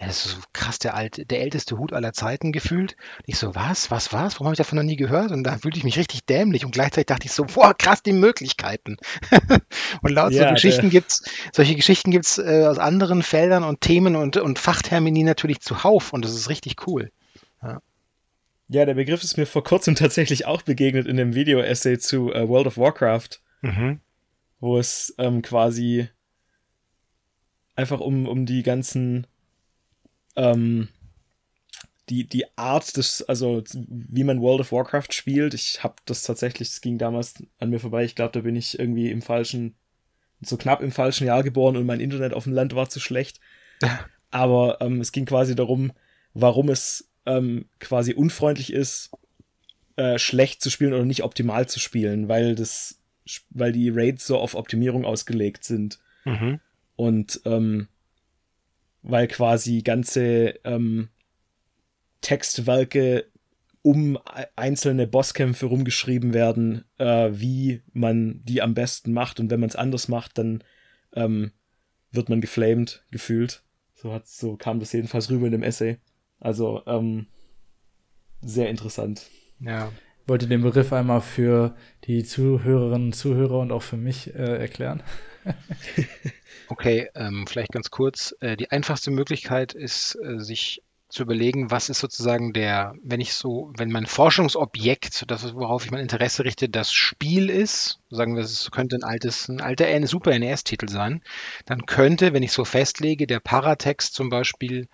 [0.00, 2.92] ja, das ist so krass, der alte, der älteste Hut aller Zeiten gefühlt.
[3.18, 4.34] Und ich so, was, was, was?
[4.34, 5.32] Warum habe ich davon noch nie gehört?
[5.32, 8.12] Und da fühlte ich mich richtig dämlich und gleichzeitig dachte ich so, boah, krass, die
[8.12, 8.96] Möglichkeiten.
[10.02, 14.14] und laut ja, so Geschichten gibt's, solche Geschichten gibt's äh, aus anderen Feldern und Themen
[14.14, 17.10] und, und Fachtermini natürlich zuhauf und das ist richtig cool.
[17.60, 17.80] Ja.
[18.68, 22.48] Ja, der Begriff ist mir vor kurzem tatsächlich auch begegnet in dem Video-Essay zu uh,
[22.48, 24.00] World of Warcraft, mhm.
[24.60, 26.08] wo es ähm, quasi
[27.74, 29.26] einfach um, um die ganzen
[30.36, 30.88] ähm,
[32.08, 36.68] die, die Art des, also wie man World of Warcraft spielt, ich habe das tatsächlich,
[36.68, 39.76] es ging damals an mir vorbei, ich glaube, da bin ich irgendwie im falschen,
[40.40, 43.40] so knapp im falschen Jahr geboren und mein Internet auf dem Land war zu schlecht.
[44.30, 45.92] Aber ähm, es ging quasi darum,
[46.34, 49.10] warum es ähm, quasi unfreundlich ist,
[49.96, 53.00] äh, schlecht zu spielen oder nicht optimal zu spielen, weil das,
[53.50, 55.98] weil die Raids so auf Optimierung ausgelegt sind.
[56.24, 56.60] Mhm.
[56.96, 57.88] Und ähm,
[59.02, 61.08] weil quasi ganze ähm,
[62.20, 63.26] Textwerke
[63.82, 64.18] um
[64.56, 69.38] einzelne Bosskämpfe rumgeschrieben werden, äh, wie man die am besten macht.
[69.40, 70.64] Und wenn man es anders macht, dann
[71.14, 71.52] ähm,
[72.10, 73.62] wird man geflamed, gefühlt.
[73.94, 75.98] So, hat, so kam das jedenfalls rüber in dem Essay.
[76.40, 77.26] Also ähm,
[78.40, 79.28] sehr interessant.
[79.60, 79.90] Ja.
[80.26, 81.74] Wollte den Begriff einmal für
[82.04, 85.02] die Zuhörerinnen und Zuhörer und auch für mich äh, erklären.
[86.68, 88.34] okay, ähm, vielleicht ganz kurz.
[88.40, 93.32] Äh, die einfachste Möglichkeit ist, äh, sich zu überlegen, was ist sozusagen der, wenn ich
[93.32, 98.42] so, wenn mein Forschungsobjekt, das worauf ich mein Interesse richte, das Spiel ist, sagen wir,
[98.42, 101.22] es könnte ein altes, ein alter Super NES-Titel sein,
[101.64, 104.88] dann könnte, wenn ich so festlege, der Paratext zum Beispiel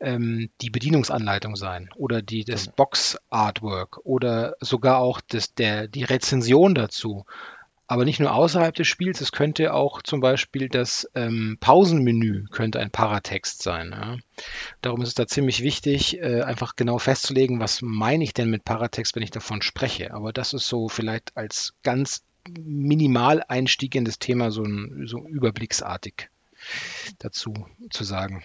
[0.00, 2.76] ähm, die Bedienungsanleitung sein oder die, das genau.
[2.76, 7.24] Box-Artwork oder sogar auch das, der, die Rezension dazu
[7.90, 12.78] aber nicht nur außerhalb des Spiels, es könnte auch zum Beispiel das ähm, Pausenmenü könnte
[12.78, 13.90] ein Paratext sein.
[13.90, 14.16] Ja.
[14.80, 18.64] Darum ist es da ziemlich wichtig, äh, einfach genau festzulegen, was meine ich denn mit
[18.64, 20.14] Paratext, wenn ich davon spreche.
[20.14, 26.28] Aber das ist so vielleicht als ganz Minimaleinstieg in das Thema so, ein, so überblicksartig
[27.18, 27.54] dazu
[27.90, 28.44] zu sagen.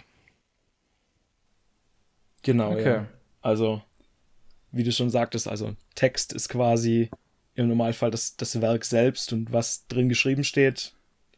[2.45, 2.93] Genau, okay.
[2.93, 3.07] ja.
[3.41, 3.81] Also,
[4.71, 7.09] wie du schon sagtest, also Text ist quasi
[7.55, 10.93] im Normalfall das, das Werk selbst und was drin geschrieben steht.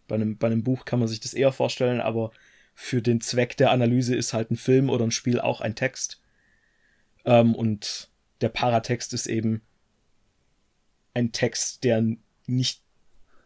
[0.09, 2.31] Bei einem, bei einem Buch kann man sich das eher vorstellen, aber
[2.75, 6.19] für den Zweck der Analyse ist halt ein Film oder ein Spiel auch ein Text.
[7.23, 8.09] Ähm, und
[8.41, 9.61] der Paratext ist eben
[11.13, 12.03] ein Text, der
[12.47, 12.81] nicht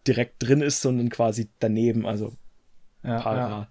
[0.07, 2.35] direkt drin ist, sondern quasi daneben, also
[3.03, 3.49] ja, Para.
[3.49, 3.70] Ja.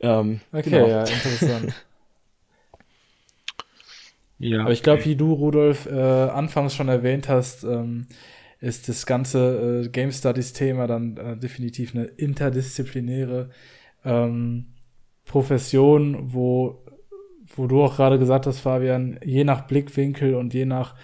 [0.00, 0.88] Ähm, okay, genau.
[0.88, 1.74] ja, interessant.
[4.38, 4.62] Ja.
[4.62, 8.06] Aber ich glaube, wie du, Rudolf, äh, anfangs schon erwähnt hast, ähm,
[8.60, 13.50] ist das ganze äh, Game Studies Thema dann äh, definitiv eine interdisziplinäre
[14.04, 14.66] ähm,
[15.24, 16.84] Profession, wo,
[17.54, 20.94] wo du auch gerade gesagt hast, Fabian, je nach Blickwinkel und je nach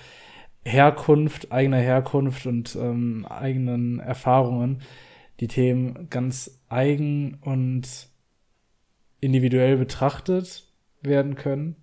[0.65, 4.83] Herkunft, eigener Herkunft und ähm, eigenen Erfahrungen
[5.41, 8.12] die Themen ganz eigen und
[9.23, 10.65] individuell betrachtet
[11.01, 11.77] werden können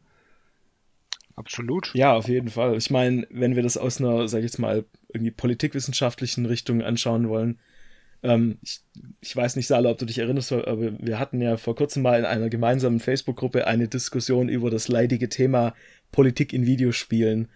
[1.40, 1.92] absolut.
[1.96, 2.78] Ja, auf jeden Fall.
[2.78, 7.30] Ich meine, wenn wir das aus einer, sag ich jetzt mal, irgendwie politikwissenschaftlichen Richtung anschauen
[7.30, 7.58] wollen,
[8.22, 8.82] ähm, ich,
[9.22, 12.20] ich weiß nicht, Salo, ob du dich erinnerst, aber wir hatten ja vor kurzem mal
[12.20, 15.74] in einer gemeinsamen Facebook-Gruppe eine Diskussion über das leidige Thema
[16.12, 17.48] Politik in Videospielen.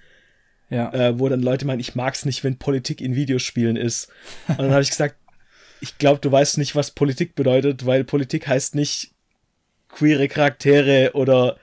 [0.70, 0.92] Ja.
[0.94, 4.10] Äh, wo dann Leute meinen, ich mag es nicht, wenn Politik in Videospielen ist.
[4.48, 5.18] Und dann habe ich gesagt,
[5.82, 9.13] ich glaube, du weißt nicht, was Politik bedeutet, weil Politik heißt nicht
[9.94, 11.58] queere Charaktere oder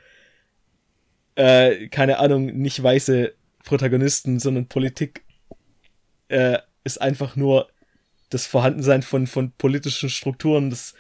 [1.35, 3.33] äh, keine Ahnung, nicht weiße
[3.65, 5.23] Protagonisten, sondern Politik
[6.29, 7.69] äh, ist einfach nur
[8.31, 10.71] das Vorhandensein von, von politischen Strukturen.
[10.71, 10.95] Das,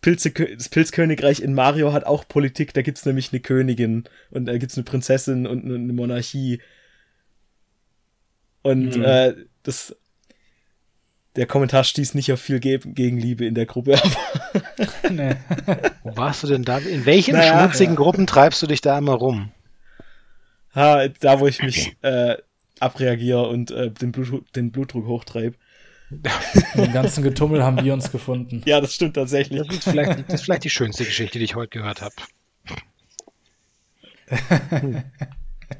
[0.00, 4.56] Pilze, das Pilzkönigreich in Mario hat auch Politik, da gibt's nämlich eine Königin und da
[4.58, 6.60] gibt's eine Prinzessin und eine Monarchie.
[8.62, 9.04] Und mhm.
[9.04, 9.96] äh, das
[11.40, 13.98] der Kommentar stieß nicht auf viel Ge Gegenliebe in der Gruppe.
[15.10, 15.36] nee.
[16.02, 16.76] Wo warst du denn da?
[16.76, 17.96] In welchen naja, schmutzigen ja.
[17.98, 19.50] Gruppen treibst du dich da immer rum?
[20.74, 22.36] Ha, da, wo ich mich äh,
[22.78, 25.56] abreagiere und äh, den, Blut, den Blutdruck hochtreibe.
[26.74, 28.60] Den ganzen Getummel haben wir uns gefunden.
[28.66, 29.66] Ja, das stimmt tatsächlich.
[29.66, 32.16] Das ist vielleicht, das ist vielleicht die schönste Geschichte, die ich heute gehört habe.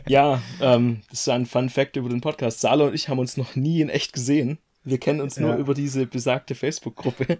[0.09, 2.62] ja, ähm, das ist ein Fun Fact über den Podcast.
[2.62, 4.56] Salo und ich haben uns noch nie in echt gesehen.
[4.85, 7.39] Wir kennen uns nur über diese besagte Facebook-Gruppe.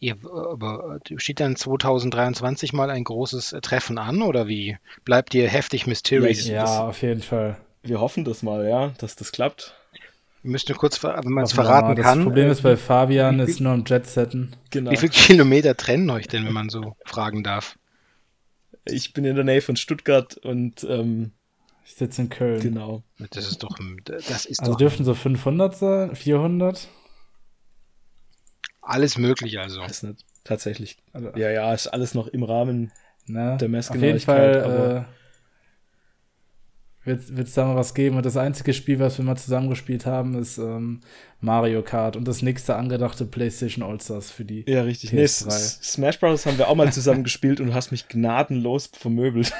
[0.00, 4.76] Ja, aber steht dann 2023 mal ein großes Treffen an oder wie?
[5.04, 6.46] Bleibt ihr heftig mysterious?
[6.46, 7.56] Ja, ja auf jeden Fall.
[7.82, 9.74] Wir hoffen das mal, ja, dass das klappt.
[10.42, 12.18] Wir müssten kurz, wenn man es verraten das kann.
[12.18, 14.54] Das Problem ist bei Fabian, ist nur am Jetsetten.
[14.68, 14.90] Genau.
[14.90, 17.78] Wie viele Kilometer trennen euch denn, wenn man so fragen darf?
[18.84, 21.32] Ich bin in der Nähe von Stuttgart und ähm,
[21.84, 22.60] ich sitze in Köln.
[22.60, 23.02] Genau.
[23.30, 26.88] Das ist doch, das ist also doch dürfen so 500 sein, 400?
[28.80, 29.82] Alles möglich also.
[29.84, 30.98] Ist nicht, tatsächlich.
[31.12, 32.92] Also, ja, ja, ist alles noch im Rahmen
[33.26, 34.64] ne, der Messgenauigkeit.
[34.64, 35.06] Auf jeden Fall
[37.04, 38.16] wird es da mal was geben.
[38.16, 41.00] Und das einzige Spiel, was wir mal zusammengespielt haben, ist ähm,
[41.40, 45.10] Mario Kart und das nächste angedachte PlayStation All-Stars für die Ja, richtig.
[45.10, 45.14] PS3.
[45.16, 46.46] Nee, Smash Bros.
[46.46, 49.52] haben wir auch mal zusammen gespielt und du hast mich gnadenlos vermöbelt.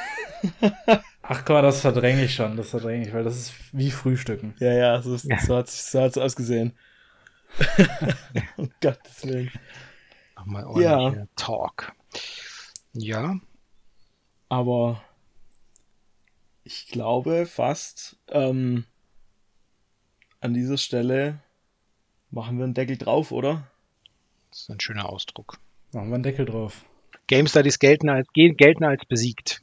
[1.27, 4.55] Ach guck mal, das verdränge ich schon, das verdränge ich, weil das ist wie Frühstücken.
[4.59, 5.39] Ja, ja, so, ja.
[5.39, 6.75] so hat es so hat's ausgesehen.
[8.59, 9.51] um Gottes Willen.
[10.37, 11.27] Nochmal ordentlicher ja.
[11.37, 11.93] Talk.
[12.93, 13.37] Ja.
[14.51, 15.03] Aber
[16.63, 18.85] ich glaube fast ähm,
[20.41, 21.41] an dieser Stelle
[22.31, 23.67] machen wir einen Deckel drauf, oder?
[24.51, 25.59] Das ist ein schöner Ausdruck.
[25.93, 26.85] Machen wir einen Deckel drauf.
[27.29, 29.63] Game Studies gelten als, gelten als besiegt.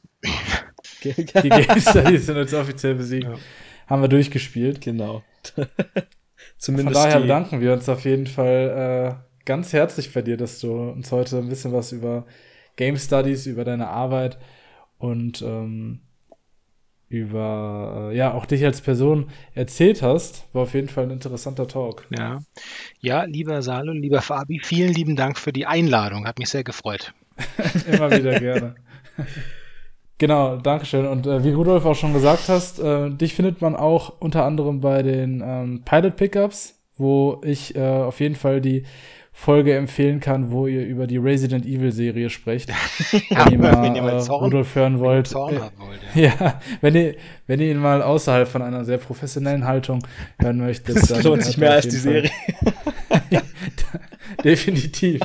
[1.42, 3.24] Die Game Studies sind jetzt offiziell besiegt.
[3.24, 3.34] Ja.
[3.86, 4.80] Haben wir durchgespielt.
[4.80, 5.22] Genau.
[6.58, 7.22] Zumindest Von daher die...
[7.22, 11.38] bedanken wir uns auf jeden Fall äh, ganz herzlich bei dir, dass du uns heute
[11.38, 12.26] ein bisschen was über
[12.76, 14.38] Game Studies, über deine Arbeit
[14.98, 16.00] und ähm,
[17.08, 20.46] über äh, ja auch dich als Person erzählt hast.
[20.54, 22.06] War auf jeden Fall ein interessanter Talk.
[22.16, 22.38] Ja,
[23.00, 26.26] ja lieber Salo, lieber Fabi, vielen lieben Dank für die Einladung.
[26.26, 27.12] Hat mich sehr gefreut.
[27.92, 28.74] Immer wieder gerne.
[30.22, 31.04] Genau, Dankeschön.
[31.04, 34.80] Und äh, wie Rudolf auch schon gesagt hast, äh, dich findet man auch unter anderem
[34.80, 38.84] bei den ähm, Pilot Pickups, wo ich äh, auf jeden Fall die
[39.32, 42.68] Folge empfehlen kann, wo ihr über die Resident Evil Serie sprecht.
[43.30, 45.34] ja, wenn ihr mal, wenn ihr mal äh, Zorn, Rudolf hören wollt.
[45.34, 45.60] Wollt
[46.14, 46.34] ja.
[46.40, 47.16] ja, wenn ihr,
[47.48, 50.06] wenn ihr ihn mal außerhalb von einer sehr professionellen Haltung
[50.38, 50.98] hören möchtet.
[50.98, 52.30] Das lohnt sich mehr als die Serie.
[54.44, 55.20] Definitiv.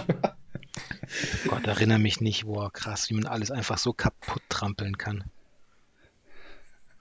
[1.48, 5.24] Gott, erinnere mich nicht, boah, krass, wie man alles einfach so kaputt trampeln kann.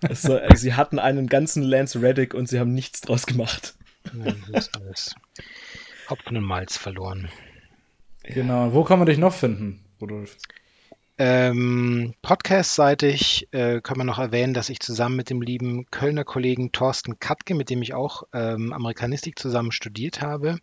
[0.02, 3.74] Also, sie hatten einen ganzen Lance Reddick und sie haben nichts draus gemacht.
[4.12, 5.14] Nein, das ist alles
[6.08, 7.28] Hopfen und Malz verloren.
[8.22, 8.72] Genau.
[8.72, 10.36] Wo kann man dich noch finden, Rudolf?
[11.18, 16.72] Ähm, Podcast-seitig äh, können wir noch erwähnen, dass ich zusammen mit dem lieben Kölner Kollegen
[16.72, 20.58] Thorsten Katke, mit dem ich auch ähm, Amerikanistik zusammen studiert habe,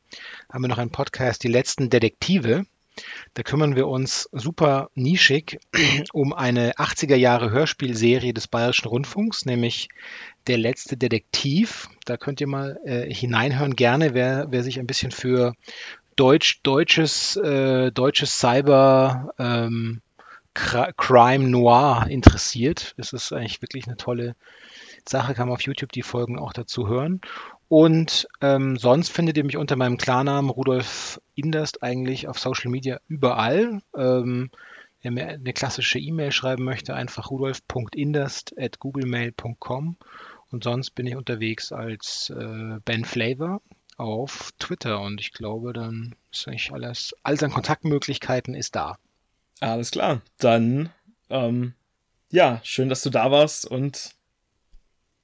[0.52, 2.66] haben wir noch einen Podcast, Die letzten Detektive.
[3.34, 5.60] Da kümmern wir uns super nischig
[6.14, 9.90] um eine 80er Jahre Hörspielserie des Bayerischen Rundfunks, nämlich
[10.48, 11.90] Der letzte Detektiv.
[12.06, 15.54] Da könnt ihr mal äh, hineinhören, gerne, wer, wer sich ein bisschen für
[16.16, 20.02] Deutsch, deutsches, äh, deutsches Cyber ähm,
[20.54, 22.94] Crime Noir interessiert.
[22.98, 24.36] Es ist eigentlich wirklich eine tolle
[25.08, 27.22] Sache, kann man auf YouTube die Folgen auch dazu hören.
[27.68, 33.00] Und ähm, sonst findet ihr mich unter meinem Klarnamen Rudolf Inderst eigentlich auf Social Media
[33.08, 33.82] überall.
[33.98, 34.52] Ähm,
[35.02, 39.98] wer mir eine klassische E-Mail schreiben möchte, einfach rudolf.inderst.googlemail.com.
[40.52, 43.64] Und sonst bin ich unterwegs als äh, Ben Flavor
[43.98, 48.98] auf Twitter und ich glaube, dann ist eigentlich alles, alles an Kontaktmöglichkeiten ist da.
[49.60, 50.22] Alles klar.
[50.38, 50.92] Dann,
[51.30, 51.74] ähm,
[52.30, 54.16] ja, schön, dass du da warst und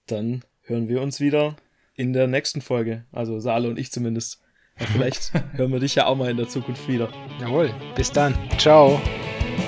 [0.07, 1.55] dann hören wir uns wieder
[1.99, 3.03] in der nächsten Folge.
[3.11, 4.41] Also Sale und ich zumindest.
[4.79, 7.09] Ja, vielleicht hören wir dich ja auch mal in der Zukunft wieder.
[7.41, 8.33] Jawohl, bis dann.
[8.57, 9.01] Ciao.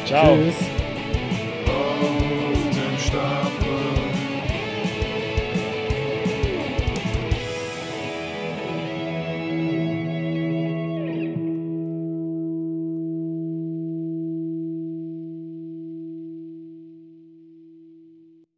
[0.06, 0.38] Ciao.
[0.38, 0.81] Tschüss.